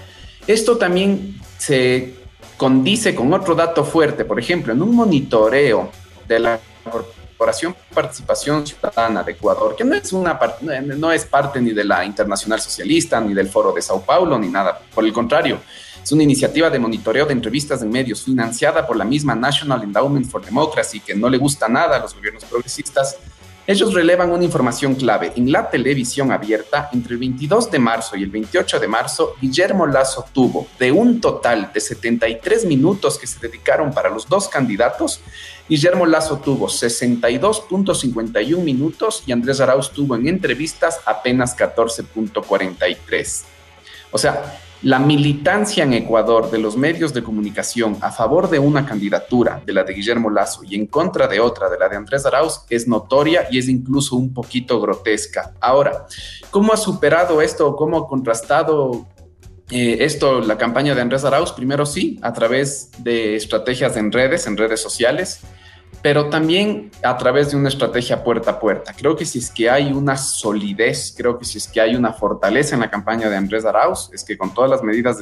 esto 0.46 0.76
también 0.76 1.40
se 1.58 2.14
condice 2.56 3.14
con 3.14 3.32
otro 3.32 3.54
dato 3.54 3.84
fuerte, 3.84 4.24
por 4.24 4.38
ejemplo, 4.38 4.72
en 4.72 4.82
un 4.82 4.94
monitoreo 4.94 5.90
de 6.28 6.38
la 6.38 6.60
Corporación 6.84 7.74
Participación 7.92 8.66
Ciudadana 8.66 9.22
de 9.22 9.32
Ecuador, 9.32 9.74
que 9.76 9.84
no 9.84 9.94
es, 9.94 10.12
una, 10.12 10.38
no 10.60 11.12
es 11.12 11.24
parte 11.24 11.60
ni 11.60 11.72
de 11.72 11.84
la 11.84 12.04
Internacional 12.04 12.60
Socialista, 12.60 13.20
ni 13.20 13.34
del 13.34 13.48
Foro 13.48 13.72
de 13.72 13.82
Sao 13.82 14.02
Paulo, 14.02 14.38
ni 14.38 14.48
nada, 14.48 14.80
por 14.94 15.04
el 15.04 15.12
contrario, 15.12 15.60
es 16.04 16.12
una 16.12 16.22
iniciativa 16.22 16.68
de 16.68 16.78
monitoreo 16.78 17.24
de 17.24 17.32
entrevistas 17.32 17.80
en 17.82 17.88
medios 17.88 18.22
financiada 18.22 18.86
por 18.86 18.94
la 18.94 19.06
misma 19.06 19.34
National 19.34 19.82
Endowment 19.82 20.26
for 20.26 20.44
Democracy, 20.44 21.00
que 21.00 21.14
no 21.14 21.30
le 21.30 21.38
gusta 21.38 21.66
nada 21.66 21.96
a 21.96 22.00
los 22.00 22.14
gobiernos 22.14 22.44
progresistas, 22.44 23.16
ellos 23.66 23.94
relevan 23.94 24.30
una 24.30 24.44
información 24.44 24.94
clave. 24.96 25.32
En 25.36 25.50
la 25.50 25.70
televisión 25.70 26.30
abierta, 26.30 26.90
entre 26.92 27.14
el 27.14 27.20
22 27.20 27.70
de 27.70 27.78
marzo 27.78 28.16
y 28.16 28.22
el 28.22 28.28
28 28.28 28.78
de 28.78 28.86
marzo, 28.86 29.36
Guillermo 29.40 29.86
Lazo 29.86 30.26
tuvo 30.30 30.66
de 30.78 30.92
un 30.92 31.22
total 31.22 31.70
de 31.72 31.80
73 31.80 32.66
minutos 32.66 33.16
que 33.16 33.26
se 33.26 33.40
dedicaron 33.40 33.90
para 33.90 34.10
los 34.10 34.28
dos 34.28 34.48
candidatos, 34.48 35.22
Guillermo 35.66 36.04
Lazo 36.04 36.36
tuvo 36.40 36.68
62.51 36.68 38.58
minutos 38.58 39.22
y 39.26 39.32
Andrés 39.32 39.58
Arauz 39.62 39.90
tuvo 39.90 40.16
en 40.16 40.28
entrevistas 40.28 41.00
apenas 41.06 41.56
14.43. 41.56 43.44
O 44.10 44.18
sea, 44.18 44.60
la 44.84 44.98
militancia 44.98 45.82
en 45.82 45.94
Ecuador 45.94 46.50
de 46.50 46.58
los 46.58 46.76
medios 46.76 47.14
de 47.14 47.22
comunicación 47.22 47.96
a 48.02 48.12
favor 48.12 48.50
de 48.50 48.58
una 48.58 48.84
candidatura, 48.84 49.62
de 49.64 49.72
la 49.72 49.82
de 49.82 49.94
Guillermo 49.94 50.28
Lazo, 50.28 50.60
y 50.62 50.74
en 50.74 50.86
contra 50.86 51.26
de 51.26 51.40
otra, 51.40 51.70
de 51.70 51.78
la 51.78 51.88
de 51.88 51.96
Andrés 51.96 52.26
Arauz, 52.26 52.60
es 52.68 52.86
notoria 52.86 53.48
y 53.50 53.58
es 53.58 53.68
incluso 53.68 54.14
un 54.14 54.34
poquito 54.34 54.80
grotesca. 54.82 55.54
Ahora, 55.58 56.06
¿cómo 56.50 56.74
ha 56.74 56.76
superado 56.76 57.40
esto? 57.40 57.74
¿Cómo 57.76 57.96
ha 57.96 58.06
contrastado 58.06 59.06
eh, 59.70 59.96
esto 60.00 60.40
la 60.40 60.58
campaña 60.58 60.94
de 60.94 61.00
Andrés 61.00 61.24
Arauz? 61.24 61.52
Primero 61.52 61.86
sí, 61.86 62.18
a 62.20 62.34
través 62.34 62.90
de 62.98 63.36
estrategias 63.36 63.96
en 63.96 64.12
redes, 64.12 64.46
en 64.46 64.58
redes 64.58 64.82
sociales 64.82 65.40
pero 66.04 66.28
también 66.28 66.90
a 67.02 67.16
través 67.16 67.50
de 67.50 67.56
una 67.56 67.70
estrategia 67.70 68.22
puerta 68.22 68.50
a 68.50 68.60
puerta. 68.60 68.92
Creo 68.92 69.16
que 69.16 69.24
si 69.24 69.38
es 69.38 69.50
que 69.50 69.70
hay 69.70 69.90
una 69.90 70.18
solidez, 70.18 71.14
creo 71.16 71.38
que 71.38 71.46
si 71.46 71.56
es 71.56 71.66
que 71.66 71.80
hay 71.80 71.96
una 71.96 72.12
fortaleza 72.12 72.74
en 72.74 72.82
la 72.82 72.90
campaña 72.90 73.30
de 73.30 73.36
Andrés 73.38 73.64
Arauz, 73.64 74.10
es 74.12 74.22
que 74.22 74.36
con 74.36 74.52
todas 74.52 74.68
las 74.68 74.82
medidas 74.82 75.16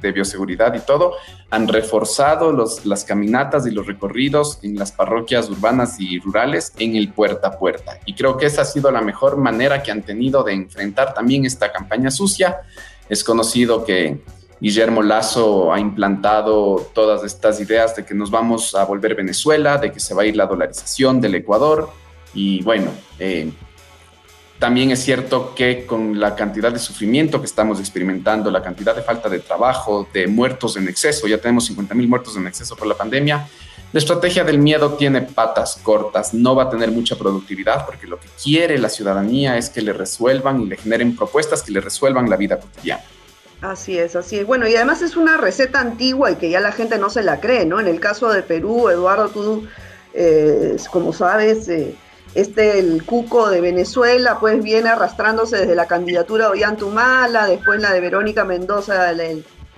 de, 0.00 0.12
bioseguridad 0.12 0.72
y 0.74 0.78
todo, 0.78 1.14
han 1.50 1.66
reforzado 1.66 2.52
las 2.84 3.04
caminatas 3.04 3.66
y 3.66 3.72
los 3.72 3.88
recorridos 3.88 4.60
en 4.62 4.76
las 4.76 4.92
parroquias 4.92 5.50
urbanas 5.50 5.98
y 5.98 6.20
rurales 6.20 6.72
en 6.78 6.94
el 6.94 7.12
puerta 7.12 7.48
a 7.48 7.58
puerta. 7.58 7.98
Y 8.06 8.14
creo 8.14 8.36
que 8.36 8.46
esa 8.46 8.62
ha 8.62 8.64
sido 8.64 8.92
la 8.92 9.00
mejor 9.00 9.38
manera 9.38 9.82
que 9.82 9.90
han 9.90 10.02
tenido 10.02 10.44
de 10.44 10.52
enfrentar 10.52 11.14
también 11.14 11.46
esta 11.46 11.72
campaña 11.72 12.12
sucia. 12.12 12.60
Es 13.08 13.24
conocido 13.24 13.84
que 13.84 14.22
Guillermo 14.60 15.02
Lazo 15.02 15.72
ha 15.72 15.78
implantado 15.78 16.90
todas 16.92 17.22
estas 17.24 17.60
ideas 17.60 17.94
de 17.94 18.04
que 18.04 18.14
nos 18.14 18.30
vamos 18.30 18.74
a 18.74 18.84
volver 18.84 19.14
Venezuela, 19.14 19.78
de 19.78 19.92
que 19.92 20.00
se 20.00 20.14
va 20.14 20.22
a 20.22 20.26
ir 20.26 20.36
la 20.36 20.46
dolarización 20.46 21.20
del 21.20 21.36
Ecuador. 21.36 21.90
Y 22.34 22.62
bueno, 22.62 22.90
eh, 23.18 23.50
también 24.58 24.90
es 24.90 25.00
cierto 25.00 25.54
que 25.54 25.86
con 25.86 26.18
la 26.18 26.34
cantidad 26.34 26.72
de 26.72 26.80
sufrimiento 26.80 27.38
que 27.38 27.46
estamos 27.46 27.78
experimentando, 27.78 28.50
la 28.50 28.62
cantidad 28.62 28.96
de 28.96 29.02
falta 29.02 29.28
de 29.28 29.38
trabajo, 29.38 30.08
de 30.12 30.26
muertos 30.26 30.76
en 30.76 30.88
exceso, 30.88 31.28
ya 31.28 31.38
tenemos 31.38 31.66
50 31.66 31.94
mil 31.94 32.08
muertos 32.08 32.36
en 32.36 32.46
exceso 32.46 32.74
por 32.74 32.88
la 32.88 32.96
pandemia, 32.96 33.46
la 33.90 34.00
estrategia 34.00 34.44
del 34.44 34.58
miedo 34.58 34.94
tiene 34.94 35.22
patas 35.22 35.80
cortas, 35.82 36.34
no 36.34 36.54
va 36.54 36.64
a 36.64 36.70
tener 36.70 36.90
mucha 36.90 37.16
productividad 37.16 37.86
porque 37.86 38.06
lo 38.06 38.20
que 38.20 38.28
quiere 38.42 38.78
la 38.78 38.90
ciudadanía 38.90 39.56
es 39.56 39.70
que 39.70 39.80
le 39.80 39.94
resuelvan 39.94 40.60
y 40.60 40.66
le 40.66 40.76
generen 40.76 41.16
propuestas 41.16 41.62
que 41.62 41.72
le 41.72 41.80
resuelvan 41.80 42.28
la 42.28 42.36
vida 42.36 42.60
cotidiana. 42.60 43.02
Así 43.60 43.98
es, 43.98 44.14
así 44.14 44.38
es. 44.38 44.46
Bueno, 44.46 44.68
y 44.68 44.76
además 44.76 45.02
es 45.02 45.16
una 45.16 45.36
receta 45.36 45.80
antigua 45.80 46.30
y 46.30 46.36
que 46.36 46.48
ya 46.48 46.60
la 46.60 46.70
gente 46.70 46.96
no 46.98 47.10
se 47.10 47.22
la 47.22 47.40
cree, 47.40 47.66
¿no? 47.66 47.80
En 47.80 47.88
el 47.88 47.98
caso 47.98 48.28
de 48.28 48.42
Perú, 48.42 48.88
Eduardo, 48.88 49.28
tú, 49.30 49.66
eh, 50.14 50.76
como 50.92 51.12
sabes, 51.12 51.68
eh, 51.68 51.96
este, 52.34 52.78
el 52.78 53.04
cuco 53.04 53.48
de 53.48 53.60
Venezuela, 53.60 54.38
pues 54.38 54.62
viene 54.62 54.90
arrastrándose 54.90 55.58
desde 55.58 55.74
la 55.74 55.86
candidatura 55.86 56.44
de 56.44 56.50
Ollantumala, 56.52 57.46
después 57.46 57.80
la 57.80 57.92
de 57.92 58.00
Verónica 58.00 58.44
Mendoza, 58.44 59.12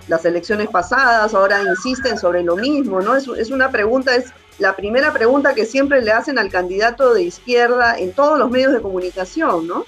las 0.07 0.25
elecciones 0.25 0.69
pasadas, 0.69 1.33
ahora 1.33 1.63
insisten 1.63 2.19
sobre 2.19 2.43
lo 2.43 2.57
mismo, 2.57 3.01
¿no? 3.01 3.15
Es, 3.15 3.27
es 3.27 3.49
una 3.49 3.71
pregunta, 3.71 4.15
es 4.15 4.31
la 4.59 4.75
primera 4.75 5.11
pregunta 5.11 5.55
que 5.55 5.65
siempre 5.65 6.03
le 6.03 6.11
hacen 6.11 6.37
al 6.37 6.51
candidato 6.51 7.15
de 7.15 7.23
izquierda 7.23 7.97
en 7.97 8.11
todos 8.13 8.37
los 8.37 8.51
medios 8.51 8.73
de 8.73 8.81
comunicación, 8.81 9.65
¿no? 9.65 9.85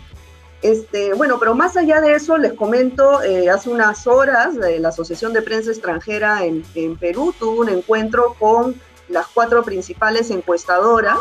Este, 0.64 1.14
bueno, 1.14 1.40
pero 1.40 1.54
más 1.56 1.76
allá 1.76 2.00
de 2.00 2.16
eso, 2.16 2.38
les 2.38 2.54
comento, 2.54 3.22
eh, 3.22 3.50
hace 3.50 3.70
unas 3.70 4.08
horas 4.08 4.56
eh, 4.66 4.80
la 4.80 4.90
Asociación 4.90 5.34
de 5.34 5.42
Prensa 5.42 5.72
Extranjera 5.72 6.46
en, 6.46 6.64
Perú 6.98 7.36
tuvo 7.38 7.60
un 7.60 7.70
encuentro 7.70 8.34
con 8.40 8.80
las 9.10 9.28
cuatro 9.28 9.62
principales 9.64 10.32
encuestadoras. 10.32 11.20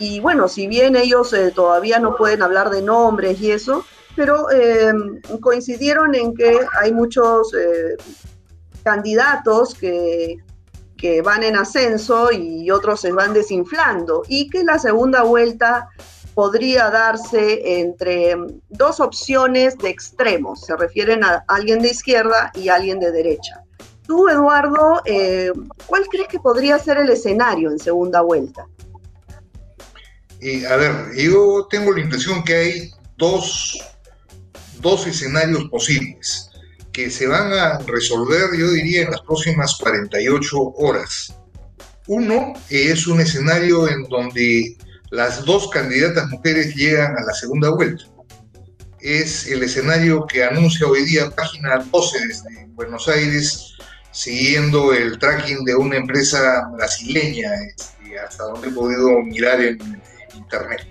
Y 0.00 0.18
bueno, 0.18 0.48
si 0.48 0.66
bien 0.66 0.96
ellos 0.96 1.32
eh, 1.32 1.52
todavía 1.54 2.00
no 2.00 2.16
pueden 2.16 2.42
hablar 2.42 2.70
de 2.70 2.82
nombres 2.82 3.40
y 3.40 3.52
eso, 3.52 3.86
pero 4.16 4.50
em, 4.50 5.20
coincidieron 5.40 6.16
en 6.16 6.34
que 6.34 6.58
hay 6.80 6.92
muchos 6.92 7.52
candidatos 8.82 9.76
que, 9.76 10.38
que 10.96 11.22
van 11.22 11.44
en 11.44 11.54
ascenso 11.54 12.32
y 12.32 12.72
otros 12.72 13.00
se 13.00 13.12
van 13.12 13.34
desinflando. 13.34 14.22
Y 14.26 14.50
que 14.50 14.64
la 14.64 14.80
segunda 14.80 15.22
vuelta 15.22 15.90
podría 16.34 16.90
darse 16.90 17.80
entre 17.80 18.34
dos 18.68 19.00
opciones 19.00 19.78
de 19.78 19.88
extremos, 19.90 20.62
se 20.62 20.76
refieren 20.76 21.22
a 21.24 21.44
alguien 21.48 21.80
de 21.80 21.90
izquierda 21.90 22.50
y 22.54 22.68
alguien 22.68 22.98
de 23.00 23.12
derecha. 23.12 23.62
Tú, 24.06 24.28
Eduardo, 24.28 25.00
eh, 25.06 25.50
¿cuál 25.86 26.06
crees 26.10 26.28
que 26.28 26.38
podría 26.38 26.78
ser 26.78 26.98
el 26.98 27.08
escenario 27.08 27.70
en 27.70 27.78
segunda 27.78 28.20
vuelta? 28.20 28.66
a 30.68 30.76
ver, 30.76 30.92
yo 31.16 31.66
tengo 31.70 31.90
la 31.90 32.00
impresión 32.00 32.44
que 32.44 32.54
hay 32.54 32.90
dos, 33.16 33.78
dos 34.80 35.06
escenarios 35.06 35.64
posibles 35.70 36.50
que 36.92 37.10
se 37.10 37.26
van 37.26 37.52
a 37.52 37.78
resolver, 37.78 38.50
yo 38.56 38.70
diría, 38.70 39.02
en 39.02 39.10
las 39.10 39.22
próximas 39.22 39.76
48 39.80 40.56
horas. 40.76 41.34
Uno 42.06 42.52
es 42.70 43.06
un 43.06 43.20
escenario 43.20 43.88
en 43.88 44.04
donde 44.04 44.76
las 45.14 45.44
dos 45.44 45.70
candidatas 45.70 46.28
mujeres 46.28 46.74
llegan 46.74 47.16
a 47.16 47.22
la 47.22 47.32
segunda 47.34 47.70
vuelta. 47.70 48.04
Es 49.00 49.46
el 49.46 49.62
escenario 49.62 50.26
que 50.26 50.42
anuncia 50.42 50.88
hoy 50.88 51.04
día 51.04 51.30
página 51.30 51.78
12 51.78 52.26
desde 52.26 52.66
Buenos 52.70 53.06
Aires, 53.06 53.74
siguiendo 54.10 54.92
el 54.92 55.16
tracking 55.18 55.64
de 55.64 55.76
una 55.76 55.98
empresa 55.98 56.68
brasileña, 56.72 57.52
este, 57.64 58.18
hasta 58.18 58.42
donde 58.44 58.68
he 58.68 58.72
podido 58.72 59.22
mirar 59.22 59.60
en 59.60 60.02
internet. 60.34 60.84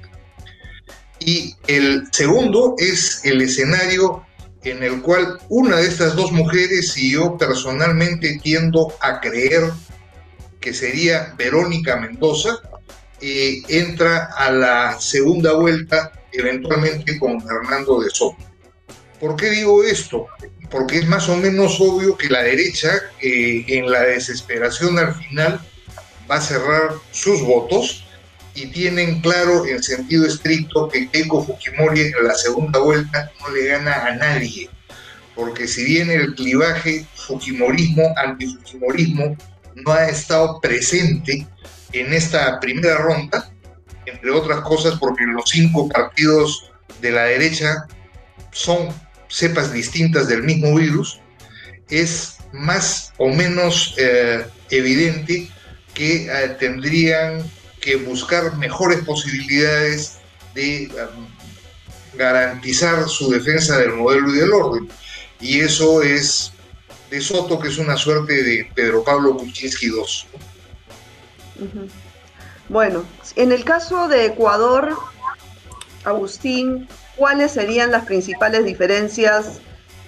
Y 1.20 1.54
el 1.68 2.08
segundo 2.12 2.76
es 2.78 3.26
el 3.26 3.42
escenario 3.42 4.26
en 4.64 4.84
el 4.84 5.02
cual 5.02 5.38
una 5.50 5.78
de 5.78 5.88
estas 5.88 6.16
dos 6.16 6.32
mujeres, 6.32 6.98
y 6.98 7.12
yo 7.12 7.38
personalmente 7.38 8.40
tiendo 8.42 8.94
a 9.02 9.20
creer 9.20 9.70
que 10.62 10.74
sería 10.74 11.34
Verónica 11.38 11.98
Mendoza, 11.98 12.62
eh, 13.26 13.64
entra 13.70 14.32
a 14.36 14.52
la 14.52 15.00
segunda 15.00 15.54
vuelta 15.54 16.12
eventualmente 16.34 17.18
con 17.18 17.40
Fernando 17.40 18.02
de 18.02 18.10
Soto. 18.10 18.36
¿Por 19.18 19.38
qué 19.38 19.50
digo 19.50 19.82
esto? 19.86 20.28
Porque 20.70 20.98
es 20.98 21.08
más 21.08 21.30
o 21.30 21.38
menos 21.38 21.80
obvio 21.80 22.18
que 22.18 22.28
la 22.28 22.44
derecha, 22.44 22.90
eh, 23.22 23.64
en 23.68 23.90
la 23.90 24.02
desesperación 24.02 25.00
al 25.00 25.16
final, 25.16 25.62
va 26.30 26.36
a 26.36 26.42
cerrar 26.42 26.96
sus 27.12 27.42
votos 27.44 28.04
y 28.56 28.68
tienen 28.68 29.22
claro 29.22 29.66
en 29.68 29.82
sentido 29.82 30.26
estricto 30.26 30.90
que 30.90 31.10
Keiko 31.10 31.46
Fujimori 31.46 32.02
en 32.02 32.28
la 32.28 32.36
segunda 32.36 32.80
vuelta 32.80 33.32
no 33.40 33.52
le 33.56 33.68
gana 33.68 34.06
a 34.06 34.18
nadie. 34.18 34.70
Porque 35.34 35.66
si 35.66 35.86
bien 35.86 36.12
el 36.12 36.36
clivaje 36.36 37.06
Fujimorismo-antifujimorismo 37.16 39.38
no 39.76 39.94
ha 39.94 40.10
estado 40.10 40.60
presente 40.60 41.48
en 41.94 42.14
esta 42.14 42.60
primera 42.60 42.98
ronda, 42.98 43.52
entre 44.06 44.32
otras 44.32 44.62
cosas 44.62 44.98
porque 45.00 45.26
los 45.26 45.50
cinco 45.50 45.88
partidos 45.88 46.72
de 47.02 47.12
la 47.12 47.24
derecha 47.24 47.88
son 48.52 48.90
cepas 49.30 49.72
distintas 49.72 50.28
del 50.28 50.44
mismo 50.44 50.76
virus, 50.76 51.20
es 51.90 52.38
más 52.52 53.14
o 53.18 53.30
menos 53.30 53.96
eh, 53.98 54.46
evidente 54.70 55.50
que 55.94 56.26
eh, 56.26 56.50
tendrían 56.60 57.44
que 57.82 57.96
buscar 57.98 58.56
mejores 58.58 59.04
posibilidades 59.04 60.18
de 60.56 60.90
um, 60.90 61.28
garantizar 62.18 63.08
su 63.10 63.30
defensa 63.30 63.78
del 63.78 63.94
modelo 63.94 64.34
y 64.34 64.40
del 64.40 64.54
orden. 64.54 64.90
Y 65.40 65.60
eso 65.60 66.02
es 66.02 66.54
de 67.10 67.20
Soto, 67.20 67.60
que 67.60 67.68
es 67.68 67.78
una 67.78 67.98
suerte 67.98 68.42
de 68.42 68.70
Pedro 68.74 69.04
Pablo 69.04 69.36
Kuczynski 69.36 69.88
II. 69.88 70.04
Bueno, 72.70 73.04
en 73.36 73.52
el 73.52 73.64
caso 73.64 74.08
de 74.08 74.26
Ecuador, 74.26 74.96
Agustín, 76.04 76.88
¿cuáles 77.16 77.52
serían 77.52 77.92
las 77.92 78.06
principales 78.06 78.66
diferencias 78.66 79.60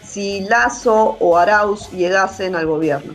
si 0.03 0.41
Lazo 0.41 1.17
o 1.19 1.38
Arauz 1.38 1.91
llegasen 1.91 2.55
al 2.55 2.65
gobierno? 2.65 3.13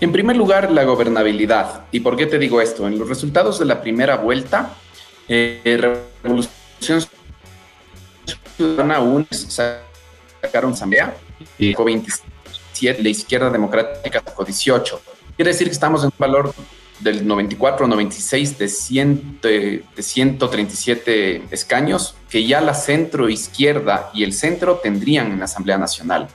En 0.00 0.12
primer 0.12 0.36
lugar, 0.36 0.70
la 0.70 0.84
gobernabilidad. 0.84 1.86
¿Y 1.90 2.00
por 2.00 2.16
qué 2.16 2.26
te 2.26 2.38
digo 2.38 2.60
esto? 2.60 2.86
En 2.86 2.98
los 2.98 3.08
resultados 3.08 3.58
de 3.58 3.64
la 3.64 3.80
primera 3.80 4.16
vuelta, 4.16 4.70
eh, 5.26 6.02
Revolución 6.22 7.04
Ciudadana 8.56 9.00
sacaron 10.40 10.76
Zambia 10.76 11.14
y 11.58 11.74
27, 11.74 13.02
la 13.02 13.08
izquierda 13.08 13.50
democrática 13.50 14.22
sacó 14.24 14.44
18. 14.44 15.00
Quiere 15.36 15.50
decir 15.50 15.66
que 15.66 15.72
estamos 15.72 16.02
en 16.02 16.06
un 16.06 16.14
valor 16.18 16.54
del 17.00 17.26
94 17.26 17.86
96 17.86 18.58
de, 18.58 18.68
100, 18.68 19.40
de 19.42 19.84
137 19.98 21.44
escaños 21.50 22.14
que 22.28 22.46
ya 22.46 22.60
la 22.60 22.74
centro 22.74 23.28
izquierda 23.28 24.10
y 24.12 24.24
el 24.24 24.32
centro 24.32 24.76
tendrían 24.76 25.32
en 25.32 25.38
la 25.38 25.46
Asamblea 25.46 25.78
Nacional. 25.78 26.28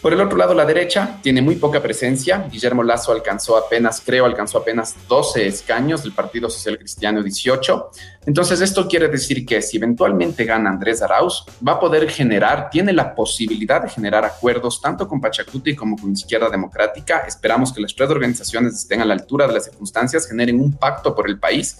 Por 0.00 0.14
el 0.14 0.20
otro 0.22 0.38
lado, 0.38 0.54
la 0.54 0.64
derecha 0.64 1.18
tiene 1.22 1.42
muy 1.42 1.56
poca 1.56 1.82
presencia. 1.82 2.48
Guillermo 2.50 2.82
Lazo 2.82 3.12
alcanzó 3.12 3.58
apenas, 3.58 4.02
creo, 4.02 4.24
alcanzó 4.24 4.56
apenas 4.56 4.96
12 5.06 5.46
escaños, 5.46 6.02
del 6.02 6.12
Partido 6.12 6.48
Social 6.48 6.78
Cristiano 6.78 7.22
18. 7.22 7.90
Entonces, 8.24 8.62
esto 8.62 8.88
quiere 8.88 9.08
decir 9.08 9.44
que 9.44 9.60
si 9.60 9.76
eventualmente 9.76 10.46
gana 10.46 10.70
Andrés 10.70 11.02
Arauz, 11.02 11.44
va 11.66 11.72
a 11.72 11.80
poder 11.80 12.08
generar, 12.08 12.70
tiene 12.70 12.94
la 12.94 13.14
posibilidad 13.14 13.82
de 13.82 13.90
generar 13.90 14.24
acuerdos 14.24 14.80
tanto 14.80 15.06
con 15.06 15.20
Pachacuti 15.20 15.76
como 15.76 15.96
con 15.98 16.12
Izquierda 16.12 16.48
Democrática. 16.48 17.18
Esperamos 17.28 17.70
que 17.70 17.82
las 17.82 17.94
tres 17.94 18.08
organizaciones 18.08 18.76
estén 18.76 19.02
a 19.02 19.04
la 19.04 19.12
altura 19.12 19.46
de 19.46 19.52
las 19.52 19.66
circunstancias, 19.66 20.26
generen 20.26 20.60
un 20.60 20.72
pacto 20.72 21.14
por 21.14 21.28
el 21.28 21.38
país, 21.38 21.78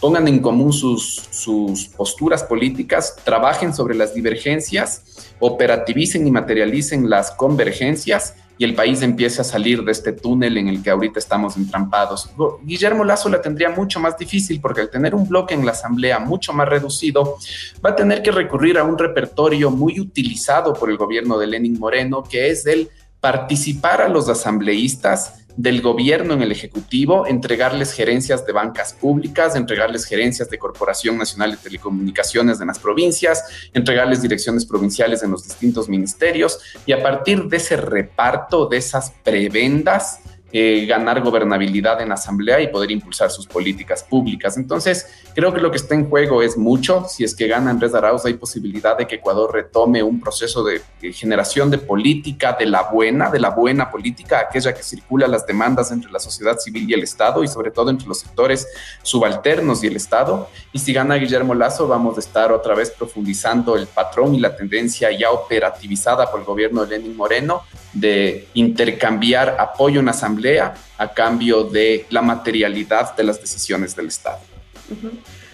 pongan 0.00 0.26
en 0.26 0.40
común 0.40 0.72
sus, 0.72 1.28
sus 1.30 1.86
posturas 1.86 2.42
políticas, 2.42 3.14
trabajen 3.22 3.72
sobre 3.72 3.94
las 3.94 4.12
divergencias 4.12 5.29
operativicen 5.40 6.26
y 6.26 6.30
materialicen 6.30 7.10
las 7.10 7.32
convergencias 7.32 8.34
y 8.60 8.64
el 8.64 8.74
país 8.74 9.00
empiece 9.00 9.40
a 9.40 9.44
salir 9.44 9.82
de 9.84 9.90
este 9.90 10.12
túnel 10.12 10.58
en 10.58 10.68
el 10.68 10.82
que 10.82 10.90
ahorita 10.90 11.18
estamos 11.18 11.56
entrampados. 11.56 12.30
Guillermo 12.62 13.04
Lazo 13.04 13.30
la 13.30 13.40
tendría 13.40 13.70
mucho 13.70 14.00
más 14.00 14.18
difícil 14.18 14.60
porque 14.60 14.82
al 14.82 14.90
tener 14.90 15.14
un 15.14 15.26
bloque 15.26 15.54
en 15.54 15.64
la 15.64 15.72
Asamblea 15.72 16.18
mucho 16.18 16.52
más 16.52 16.68
reducido, 16.68 17.38
va 17.82 17.90
a 17.90 17.96
tener 17.96 18.22
que 18.22 18.30
recurrir 18.30 18.76
a 18.76 18.84
un 18.84 18.98
repertorio 18.98 19.70
muy 19.70 19.98
utilizado 19.98 20.74
por 20.74 20.90
el 20.90 20.98
gobierno 20.98 21.38
de 21.38 21.46
Lenin 21.46 21.78
Moreno, 21.78 22.22
que 22.22 22.50
es 22.50 22.66
el 22.66 22.90
participar 23.20 24.00
a 24.02 24.08
los 24.08 24.28
asambleístas 24.28 25.34
del 25.56 25.82
gobierno 25.82 26.34
en 26.34 26.42
el 26.42 26.52
Ejecutivo, 26.52 27.26
entregarles 27.26 27.92
gerencias 27.92 28.46
de 28.46 28.52
bancas 28.52 28.94
públicas, 28.94 29.56
entregarles 29.56 30.06
gerencias 30.06 30.48
de 30.48 30.58
Corporación 30.58 31.18
Nacional 31.18 31.50
de 31.50 31.56
Telecomunicaciones 31.58 32.60
en 32.60 32.68
las 32.68 32.78
provincias, 32.78 33.44
entregarles 33.74 34.22
direcciones 34.22 34.64
provinciales 34.64 35.22
en 35.22 35.30
los 35.30 35.44
distintos 35.44 35.88
ministerios. 35.88 36.60
Y 36.86 36.92
a 36.92 37.02
partir 37.02 37.44
de 37.44 37.58
ese 37.58 37.76
reparto, 37.76 38.66
de 38.66 38.78
esas 38.78 39.12
prebendas, 39.22 40.20
eh, 40.52 40.84
ganar 40.86 41.22
gobernabilidad 41.22 42.00
en 42.00 42.08
la 42.08 42.14
Asamblea 42.14 42.60
y 42.60 42.68
poder 42.68 42.90
impulsar 42.90 43.30
sus 43.30 43.46
políticas 43.46 44.02
públicas. 44.02 44.56
Entonces, 44.56 45.06
creo 45.32 45.54
que 45.54 45.60
lo 45.60 45.70
que 45.70 45.76
está 45.76 45.94
en 45.94 46.08
juego 46.08 46.42
es 46.42 46.58
mucho. 46.58 47.06
Si 47.08 47.22
es 47.22 47.36
que 47.36 47.46
gana 47.46 47.70
Andrés 47.70 47.94
Arauz, 47.94 48.24
hay 48.24 48.34
posibilidad 48.34 48.98
de 48.98 49.06
que 49.06 49.16
Ecuador 49.16 49.52
retome 49.52 50.02
un 50.02 50.20
proceso 50.20 50.64
de, 50.64 50.82
generación 51.12 51.70
de 51.70 51.78
política 51.78 52.56
de 52.58 52.66
la 52.66 52.82
buena, 52.90 53.30
de 53.30 53.38
la 53.38 53.50
buena 53.50 53.90
política, 53.90 54.40
aquella 54.40 54.74
que 54.74 54.82
circula 54.82 55.28
las 55.28 55.46
demandas 55.46 55.92
entre 55.92 56.10
la 56.10 56.18
sociedad 56.18 56.58
civil 56.58 56.90
y 56.90 56.94
el 56.94 57.04
Estado 57.04 57.44
y 57.44 57.48
sobre 57.48 57.70
todo 57.70 57.90
entre 57.90 58.08
los 58.08 58.18
sectores 58.18 58.66
subalternos 59.02 59.84
y 59.84 59.86
el 59.86 59.96
Estado. 59.96 60.48
Y 60.72 60.80
si 60.80 60.92
gana 60.92 61.14
Guillermo 61.14 61.54
Lazo, 61.54 61.86
vamos 61.86 62.16
a 62.16 62.20
estar 62.20 62.52
otra 62.52 62.74
vez 62.74 62.90
profundizando 62.90 63.76
el 63.76 63.86
patrón 63.86 64.34
y 64.34 64.40
la 64.40 64.56
tendencia 64.56 65.10
ya 65.10 65.30
operativizada 65.30 66.30
por 66.30 66.40
el 66.40 66.46
gobierno 66.46 66.84
de 66.84 66.98
Lenin 66.98 67.16
Moreno 67.16 67.62
de 67.92 68.48
intercambiar 68.54 69.56
apoyo 69.58 70.00
en 70.00 70.08
Asamblea 70.08 70.74
a 70.98 71.08
cambio 71.12 71.64
de 71.64 72.06
la 72.10 72.22
materialidad 72.22 73.16
de 73.16 73.24
las 73.24 73.40
decisiones 73.40 73.96
del 73.96 74.08
Estado. 74.08 74.38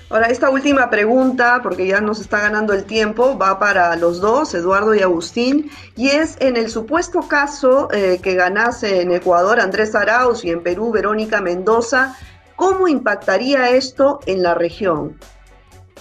Ahora, 0.09 0.29
esta 0.29 0.51
última 0.51 0.89
pregunta, 0.89 1.61
porque 1.65 1.87
ya 1.87 2.01
nos 2.01 2.21
está 2.21 2.41
ganando 2.41 2.73
el 2.73 2.85
tiempo, 2.85 3.37
va 3.37 3.59
para 3.59 3.97
los 3.97 4.21
dos, 4.21 4.55
Eduardo 4.55 4.95
y 4.95 5.01
Agustín, 5.01 5.69
y 5.97 6.11
es 6.11 6.37
en 6.39 6.57
el 6.57 6.71
supuesto 6.71 7.23
caso 7.23 7.89
eh, 7.93 8.21
que 8.23 8.35
ganase 8.35 9.01
en 9.01 9.11
Ecuador 9.11 9.59
Andrés 9.59 9.97
Arauz 9.97 10.45
y 10.45 10.51
en 10.51 10.63
Perú 10.63 10.93
Verónica 10.93 11.41
Mendoza, 11.41 12.17
¿cómo 12.55 12.87
impactaría 12.87 13.71
esto 13.71 14.21
en 14.27 14.45
la 14.45 14.55
región? 14.55 15.19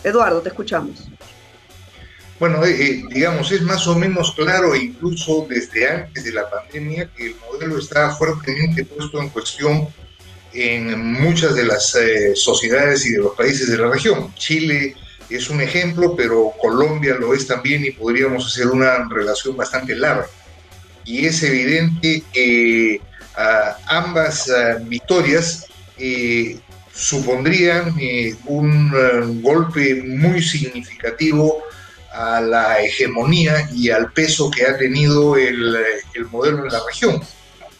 Eduardo, 0.04 0.41
te 0.41 0.50
escuchamos. 0.50 1.10
Bueno, 2.38 2.65
eh, 2.65 2.76
eh, 2.78 3.04
digamos, 3.10 3.50
es 3.54 3.62
más 3.62 3.88
o 3.88 3.95
menos 3.95 4.34
claro, 4.36 4.76
incluso 4.76 5.48
desde 5.50 5.88
antes 5.88 6.26
de 6.26 6.34
la 6.34 6.50
pandemia, 6.50 7.10
que 7.15 7.28
el 7.28 7.36
modelo 7.36 7.78
está 7.78 8.13
fuertemente 8.13 8.84
puesto 8.84 9.21
en 9.21 9.30
cuestión 9.30 9.88
en 10.54 11.13
muchas 11.13 11.56
de 11.56 11.63
las 11.63 11.95
eh, 11.95 12.36
sociedades 12.36 13.06
y 13.06 13.13
de 13.13 13.19
los 13.19 13.36
países 13.36 13.69
de 13.69 13.78
la 13.78 13.89
región. 13.89 14.34
Chile 14.36 14.95
es 15.30 15.50
un 15.50 15.62
ejemplo, 15.62 16.13
pero 16.15 16.52
Colombia 16.62 17.15
lo 17.15 17.34
es 17.34 17.48
también 17.48 17.86
y 17.86 17.91
podríamos 17.91 18.45
hacer 18.48 18.67
una 18.67 19.08
relación 19.10 19.56
bastante 19.56 19.95
larga. 19.95 20.28
Y 21.06 21.26
es 21.26 21.41
evidente 21.41 22.24
que 22.34 23.00
ambas 23.88 24.52
victorias 24.84 25.67
supondrían 26.93 27.93
un 28.45 29.41
golpe 29.41 30.04
muy 30.04 30.41
significativo 30.41 31.63
a 32.15 32.39
la 32.39 32.82
hegemonía 32.82 33.69
y 33.73 33.89
al 33.89 34.12
peso 34.12 34.49
que 34.49 34.65
ha 34.65 34.78
tenido 34.78 35.36
el, 35.38 35.78
modelo 36.32 36.65
en 36.65 36.71
la 36.71 36.82
región. 36.86 37.21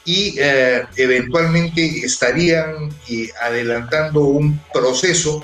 Y 0.04 0.36
eh, 0.38 0.84
eventualmente 0.98 2.06
estarían 2.06 2.94
eh, 3.10 3.30
adelantando 3.42 4.22
un 4.22 4.60
proceso 4.74 5.44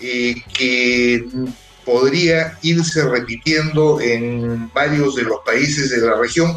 eh, 0.00 0.34
que 0.54 1.24
podría 1.84 2.58
irse 2.62 3.04
repitiendo 3.04 4.00
en 4.00 4.72
varios 4.72 5.16
de 5.16 5.22
los 5.22 5.40
países 5.44 5.90
de 5.90 6.06
la 6.06 6.16
región, 6.16 6.56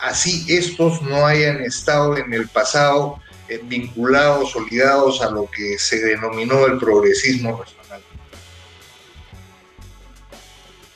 así 0.00 0.44
estos 0.48 1.02
no 1.02 1.26
hayan 1.26 1.60
estado 1.62 2.16
en 2.16 2.32
el 2.32 2.48
pasado 2.48 3.20
vinculados 3.64 4.56
o 4.56 4.60
ligados 4.60 5.22
a 5.22 5.30
lo 5.30 5.48
que 5.50 5.78
se 5.78 6.00
denominó 6.00 6.66
el 6.66 6.78
progresismo 6.78 7.62
regional. 7.62 7.85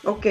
Ok. 0.05 0.27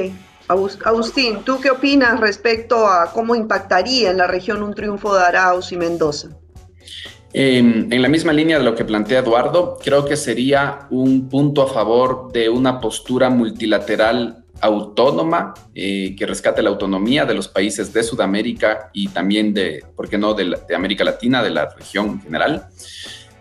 Agustín, 0.84 1.44
¿tú 1.46 1.60
qué 1.62 1.70
opinas 1.70 2.20
respecto 2.20 2.88
a 2.88 3.12
cómo 3.14 3.36
impactaría 3.36 4.10
en 4.10 4.18
la 4.18 4.26
región 4.26 4.64
un 4.64 4.74
triunfo 4.74 5.16
de 5.16 5.24
Arauz 5.24 5.72
y 5.72 5.78
Mendoza? 5.78 6.30
en 7.32 8.02
la 8.02 8.10
misma 8.10 8.34
línea 8.34 8.58
de 8.58 8.64
lo 8.64 8.74
que 8.74 8.84
plantea 8.84 9.20
Eduardo, 9.20 9.78
creo 9.84 10.04
que 10.04 10.18
sería 10.18 10.88
un 10.90 11.30
punto 11.30 11.62
a 11.62 11.68
favor 11.68 12.32
de 12.32 12.50
una 12.50 12.82
postura 12.82 13.30
multilateral 13.30 14.46
autónoma 14.62 15.54
eh, 15.76 16.16
que 16.18 16.26
rescate 16.26 16.64
la 16.64 16.72
autonomía 16.72 17.26
de 17.26 17.36
los 17.36 17.48
países 17.48 17.94
de 17.94 18.02
Sudamérica 18.02 18.90
y 18.94 19.10
también 19.10 19.54
de, 19.54 19.86
¿por 19.96 20.10
qué 20.10 20.18
no?, 20.18 20.34
de, 20.34 20.58
de 20.68 20.76
América 20.76 21.04
Latina, 21.04 21.44
de 21.44 21.52
la 21.52 21.70
región 21.70 22.08
en 22.08 22.22
general 22.22 22.68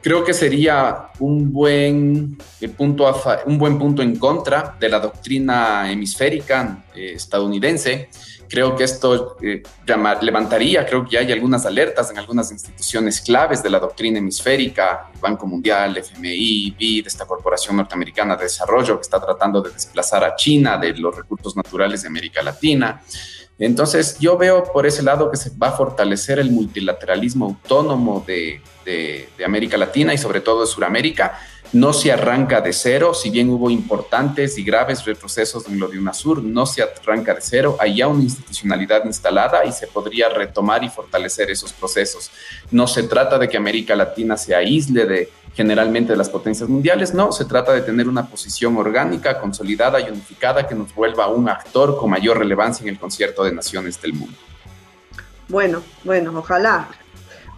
creo 0.02 0.24
que 0.24 0.34
sería 0.34 1.08
un 1.18 1.52
buen, 1.52 2.38
eh, 2.60 2.68
punto 2.68 3.12
un 3.46 3.58
buen 3.58 3.78
punto 3.78 4.02
en 4.02 4.16
contra 4.16 4.76
de 4.78 4.88
la 4.88 5.00
doctrina 5.00 5.90
hemisférica 5.90 6.84
eh, 6.94 7.12
estadounidense. 7.14 8.08
Creo 8.48 8.74
que 8.74 8.84
esto 8.84 9.36
eh, 9.42 9.62
levantaría, 10.22 10.86
creo 10.86 11.04
que 11.04 11.10
ya 11.12 11.20
hay 11.20 11.30
algunas 11.32 11.66
alertas 11.66 12.10
en 12.10 12.18
algunas 12.18 12.50
instituciones 12.50 13.20
claves 13.20 13.62
de 13.62 13.68
la 13.68 13.78
doctrina 13.78 14.18
hemisférica, 14.18 15.10
Banco 15.20 15.46
Mundial, 15.46 15.98
FMI, 15.98 16.74
BID, 16.78 17.06
esta 17.06 17.26
Corporación 17.26 17.76
Norteamericana 17.76 18.36
de 18.36 18.44
Desarrollo 18.44 18.96
que 18.96 19.02
está 19.02 19.20
tratando 19.20 19.60
de 19.60 19.70
desplazar 19.70 20.24
a 20.24 20.34
China 20.34 20.78
de 20.78 20.94
los 20.94 21.14
recursos 21.14 21.56
naturales 21.56 22.02
de 22.02 22.08
América 22.08 22.42
Latina. 22.42 23.02
Entonces, 23.58 24.18
yo 24.20 24.38
veo 24.38 24.64
por 24.72 24.86
ese 24.86 25.02
lado 25.02 25.30
que 25.30 25.36
se 25.36 25.50
va 25.50 25.68
a 25.68 25.72
fortalecer 25.72 26.38
el 26.38 26.50
multilateralismo 26.50 27.46
autónomo 27.46 28.24
de, 28.26 28.62
América 29.44 29.76
Latina 29.76 30.14
y 30.14 30.18
sobre 30.18 30.40
todo 30.40 30.62
de 30.62 30.66
Sudamérica. 30.66 31.38
No 31.72 31.92
se 31.92 32.10
arranca 32.10 32.62
de 32.62 32.72
cero, 32.72 33.12
si 33.12 33.28
bien 33.28 33.50
hubo 33.50 33.68
importantes 33.68 34.56
y 34.56 34.64
graves 34.64 35.04
retrocesos 35.04 35.68
en 35.68 35.78
lo 35.78 35.88
de 35.88 35.98
UNASUR, 35.98 36.42
no 36.42 36.64
se 36.64 36.82
arranca 36.82 37.34
de 37.34 37.42
cero, 37.42 37.76
hay 37.78 37.96
ya 37.96 38.08
una 38.08 38.22
institucionalidad 38.22 39.04
instalada 39.04 39.66
y 39.66 39.72
se 39.72 39.86
podría 39.86 40.30
retomar 40.30 40.82
y 40.82 40.88
fortalecer 40.88 41.50
esos 41.50 41.74
procesos. 41.74 42.30
No 42.70 42.86
se 42.86 43.02
trata 43.02 43.38
de 43.38 43.50
que 43.50 43.58
América 43.58 43.94
Latina 43.94 44.38
se 44.38 44.54
aísle 44.54 45.04
de, 45.04 45.28
generalmente 45.54 46.12
de 46.12 46.16
las 46.16 46.30
potencias 46.30 46.70
mundiales, 46.70 47.12
no, 47.12 47.32
se 47.32 47.44
trata 47.44 47.72
de 47.72 47.82
tener 47.82 48.08
una 48.08 48.26
posición 48.28 48.78
orgánica, 48.78 49.38
consolidada 49.38 50.00
y 50.00 50.04
unificada 50.04 50.66
que 50.66 50.74
nos 50.74 50.94
vuelva 50.94 51.28
un 51.28 51.50
actor 51.50 51.98
con 51.98 52.08
mayor 52.08 52.38
relevancia 52.38 52.84
en 52.84 52.90
el 52.90 52.98
concierto 52.98 53.44
de 53.44 53.52
naciones 53.52 54.00
del 54.00 54.14
mundo. 54.14 54.38
Bueno, 55.48 55.82
bueno, 56.04 56.32
ojalá. 56.38 56.88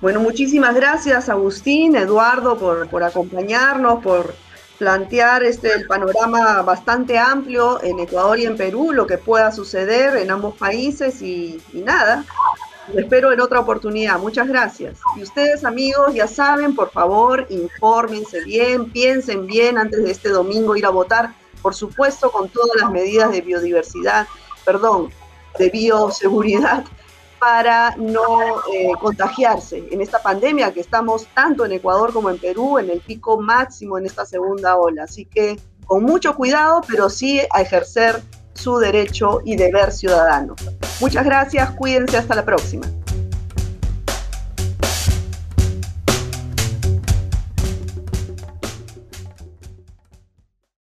Bueno, 0.01 0.21
muchísimas 0.21 0.75
gracias 0.75 1.29
Agustín, 1.29 1.95
Eduardo, 1.95 2.57
por, 2.57 2.89
por 2.89 3.03
acompañarnos, 3.03 4.03
por 4.03 4.35
plantear 4.79 5.43
este, 5.43 5.75
el 5.75 5.87
panorama 5.87 6.63
bastante 6.63 7.19
amplio 7.19 7.83
en 7.83 8.01
Ecuador 8.01 8.39
y 8.39 8.47
en 8.47 8.57
Perú, 8.57 8.93
lo 8.93 9.07
que 9.07 9.19
pueda 9.19 9.53
suceder 9.53 10.17
en 10.17 10.31
ambos 10.31 10.57
países 10.57 11.21
y, 11.21 11.61
nada, 11.75 12.25
espero 12.97 13.31
en 13.31 13.43
otra 13.43 13.61
oportunidad. 13.61 14.19
Muchas 14.19 14.49
gracias. 14.49 14.99
Y 15.17 15.23
ustedes, 15.23 15.67
amigos, 15.67 16.15
ya 16.15 16.27
saben, 16.27 16.75
por 16.75 16.91
favor, 16.93 17.47
infórmense 17.51 18.41
bien, 18.43 18.91
piensen 18.91 19.47
bien 19.47 19.77
antes 19.77 20.03
de 20.03 20.13
este 20.13 20.31
domingo 20.31 20.75
ir 20.75 20.87
a 20.87 20.91
votar, 20.91 21.35
por 21.61 21.75
supuesto, 21.75 22.33
con 22.33 22.49
todas 22.49 22.81
las 22.81 22.91
medidas 22.91 23.31
de 23.33 23.43
biodiversidad, 23.43 24.27
perdón, 24.65 25.11
de 25.59 25.69
bioseguridad 25.69 26.85
para 27.41 27.97
no 27.97 28.61
eh, 28.73 28.93
contagiarse 29.01 29.89
en 29.91 30.01
esta 30.01 30.21
pandemia 30.23 30.73
que 30.73 30.81
estamos 30.81 31.27
tanto 31.35 31.65
en 31.65 31.73
Ecuador 31.73 32.13
como 32.13 32.31
en 32.31 32.39
Perú 32.39 32.79
en 32.79 32.91
el 32.91 33.01
pico 33.01 33.41
máximo 33.41 33.99
en 33.99 34.07
esta 34.07 34.27
segunda 34.27 34.77
ola. 34.77 35.05
Así 35.05 35.25
que 35.25 35.59
con 35.87 36.05
mucho 36.05 36.37
cuidado, 36.37 36.83
pero 36.87 37.09
sí 37.11 37.41
a 37.51 37.63
ejercer 37.63 38.23
su 38.55 38.79
derecho 38.79 39.41
y 39.45 39.57
deber 39.57 39.91
ciudadano. 39.91 40.55
Muchas 41.01 41.25
gracias, 41.25 41.71
cuídense, 41.73 42.19
hasta 42.19 42.35
la 42.35 42.45
próxima. 42.45 42.87